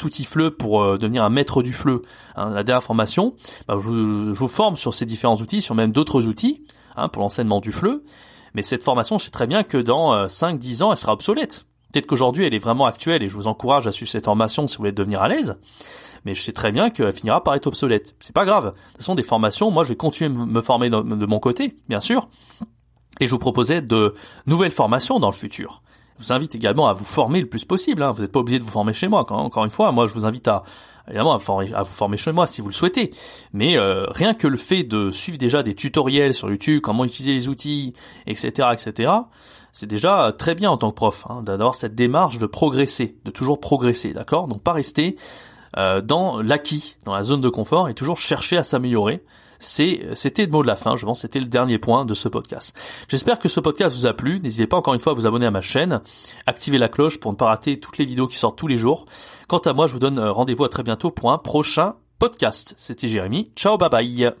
outils 0.04 0.24
FLE 0.24 0.50
pour 0.50 0.98
devenir 0.98 1.24
un 1.24 1.30
maître 1.30 1.62
du 1.62 1.72
FLE. 1.72 2.02
Hein, 2.36 2.50
la 2.50 2.64
dernière 2.64 2.82
formation, 2.82 3.34
bah, 3.66 3.78
je, 3.80 3.88
je, 3.88 4.38
vous 4.38 4.48
forme 4.48 4.76
sur 4.76 4.92
ces 4.92 5.06
différents 5.06 5.36
outils, 5.36 5.62
sur 5.62 5.74
même 5.74 5.90
d'autres 5.90 6.26
outils. 6.26 6.66
Hein, 6.96 7.08
pour 7.08 7.22
l'enseignement 7.22 7.60
du 7.60 7.72
FLE. 7.72 8.02
Mais 8.54 8.62
cette 8.62 8.82
formation, 8.82 9.18
je 9.18 9.24
sais 9.24 9.30
très 9.30 9.46
bien 9.46 9.62
que 9.62 9.78
dans 9.78 10.26
5-10 10.26 10.82
euh, 10.82 10.84
ans, 10.84 10.90
elle 10.90 10.98
sera 10.98 11.14
obsolète. 11.14 11.64
Peut-être 11.92 12.06
qu'aujourd'hui, 12.06 12.44
elle 12.44 12.54
est 12.54 12.58
vraiment 12.58 12.86
actuelle 12.86 13.22
et 13.22 13.28
je 13.28 13.36
vous 13.36 13.46
encourage 13.46 13.86
à 13.86 13.92
suivre 13.92 14.10
cette 14.10 14.24
formation 14.24 14.66
si 14.66 14.76
vous 14.76 14.82
voulez 14.82 14.92
devenir 14.92 15.22
à 15.22 15.28
l'aise. 15.28 15.56
Mais 16.24 16.34
je 16.34 16.42
sais 16.42 16.52
très 16.52 16.72
bien 16.72 16.90
qu'elle 16.90 17.12
finira 17.12 17.42
par 17.42 17.54
être 17.54 17.66
obsolète. 17.66 18.14
C'est 18.20 18.34
pas 18.34 18.44
grave. 18.44 18.66
De 18.66 18.70
toute 18.70 18.96
façon, 18.98 19.14
des 19.14 19.22
formations, 19.22 19.70
moi, 19.70 19.84
je 19.84 19.90
vais 19.90 19.96
continuer 19.96 20.34
à 20.34 20.44
me 20.44 20.60
former 20.60 20.90
de, 20.90 21.26
mon 21.26 21.40
côté, 21.40 21.76
bien 21.88 22.00
sûr. 22.00 22.28
Et 23.20 23.26
je 23.26 23.30
vous 23.30 23.38
proposais 23.38 23.82
de 23.82 24.14
nouvelles 24.46 24.70
formations 24.70 25.18
dans 25.18 25.30
le 25.30 25.34
futur. 25.34 25.82
Je 26.18 26.26
vous 26.26 26.32
invite 26.32 26.54
également 26.54 26.88
à 26.88 26.92
vous 26.92 27.04
former 27.04 27.40
le 27.40 27.48
plus 27.48 27.64
possible. 27.64 28.02
Hein. 28.02 28.12
Vous 28.12 28.22
n'êtes 28.22 28.32
pas 28.32 28.40
obligé 28.40 28.58
de 28.58 28.64
vous 28.64 28.70
former 28.70 28.94
chez 28.94 29.08
moi. 29.08 29.20
Encore 29.30 29.64
une 29.64 29.70
fois, 29.70 29.90
moi, 29.92 30.06
je 30.06 30.14
vous 30.14 30.24
invite 30.26 30.46
à, 30.46 30.62
évidemment 31.08 31.34
à, 31.34 31.38
vous 31.38 31.92
former 31.92 32.16
chez 32.16 32.32
moi 32.32 32.46
si 32.46 32.60
vous 32.60 32.68
le 32.68 32.74
souhaitez. 32.74 33.12
Mais 33.52 33.76
euh, 33.76 34.04
rien 34.08 34.34
que 34.34 34.46
le 34.46 34.56
fait 34.56 34.84
de 34.84 35.10
suivre 35.10 35.38
déjà 35.38 35.62
des 35.62 35.74
tutoriels 35.74 36.34
sur 36.34 36.50
YouTube, 36.50 36.80
comment 36.80 37.04
utiliser 37.04 37.34
les 37.34 37.48
outils, 37.48 37.94
etc., 38.26 38.68
etc., 38.72 39.12
c'est 39.74 39.86
déjà 39.86 40.34
très 40.36 40.54
bien 40.54 40.70
en 40.70 40.76
tant 40.76 40.90
que 40.90 40.96
prof 40.96 41.26
hein, 41.30 41.42
d'avoir 41.42 41.74
cette 41.74 41.94
démarche 41.94 42.38
de 42.38 42.44
progresser, 42.44 43.16
de 43.24 43.30
toujours 43.30 43.58
progresser, 43.58 44.12
d'accord? 44.12 44.46
Donc 44.46 44.62
pas 44.62 44.74
rester 44.74 45.16
euh, 45.76 46.00
dans 46.00 46.40
l'acquis, 46.40 46.96
dans 47.04 47.14
la 47.14 47.22
zone 47.22 47.40
de 47.40 47.48
confort 47.48 47.88
et 47.88 47.94
toujours 47.94 48.18
chercher 48.18 48.56
à 48.56 48.64
s'améliorer. 48.64 49.22
C'était 49.62 50.44
le 50.44 50.50
mot 50.50 50.62
de 50.62 50.66
la 50.66 50.74
fin, 50.74 50.96
je 50.96 51.06
pense, 51.06 51.20
c'était 51.20 51.38
le 51.38 51.46
dernier 51.46 51.78
point 51.78 52.04
de 52.04 52.14
ce 52.14 52.28
podcast. 52.28 52.76
J'espère 53.08 53.38
que 53.38 53.48
ce 53.48 53.60
podcast 53.60 53.96
vous 53.96 54.06
a 54.06 54.12
plu. 54.12 54.40
N'hésitez 54.40 54.66
pas 54.66 54.76
encore 54.76 54.94
une 54.94 55.00
fois 55.00 55.12
à 55.12 55.14
vous 55.14 55.26
abonner 55.26 55.46
à 55.46 55.52
ma 55.52 55.60
chaîne, 55.60 56.00
activer 56.46 56.78
la 56.78 56.88
cloche 56.88 57.20
pour 57.20 57.30
ne 57.30 57.36
pas 57.36 57.46
rater 57.46 57.78
toutes 57.78 57.98
les 57.98 58.04
vidéos 58.04 58.26
qui 58.26 58.36
sortent 58.36 58.58
tous 58.58 58.66
les 58.66 58.76
jours. 58.76 59.06
Quant 59.46 59.58
à 59.58 59.72
moi, 59.72 59.86
je 59.86 59.92
vous 59.92 60.00
donne 60.00 60.18
euh, 60.18 60.32
rendez-vous 60.32 60.64
à 60.64 60.68
très 60.68 60.82
bientôt 60.82 61.12
pour 61.12 61.30
un 61.30 61.38
prochain 61.38 61.94
podcast. 62.18 62.74
C'était 62.76 63.08
Jérémy. 63.08 63.52
Ciao, 63.54 63.78
bye 63.78 63.88
bye. 63.88 64.32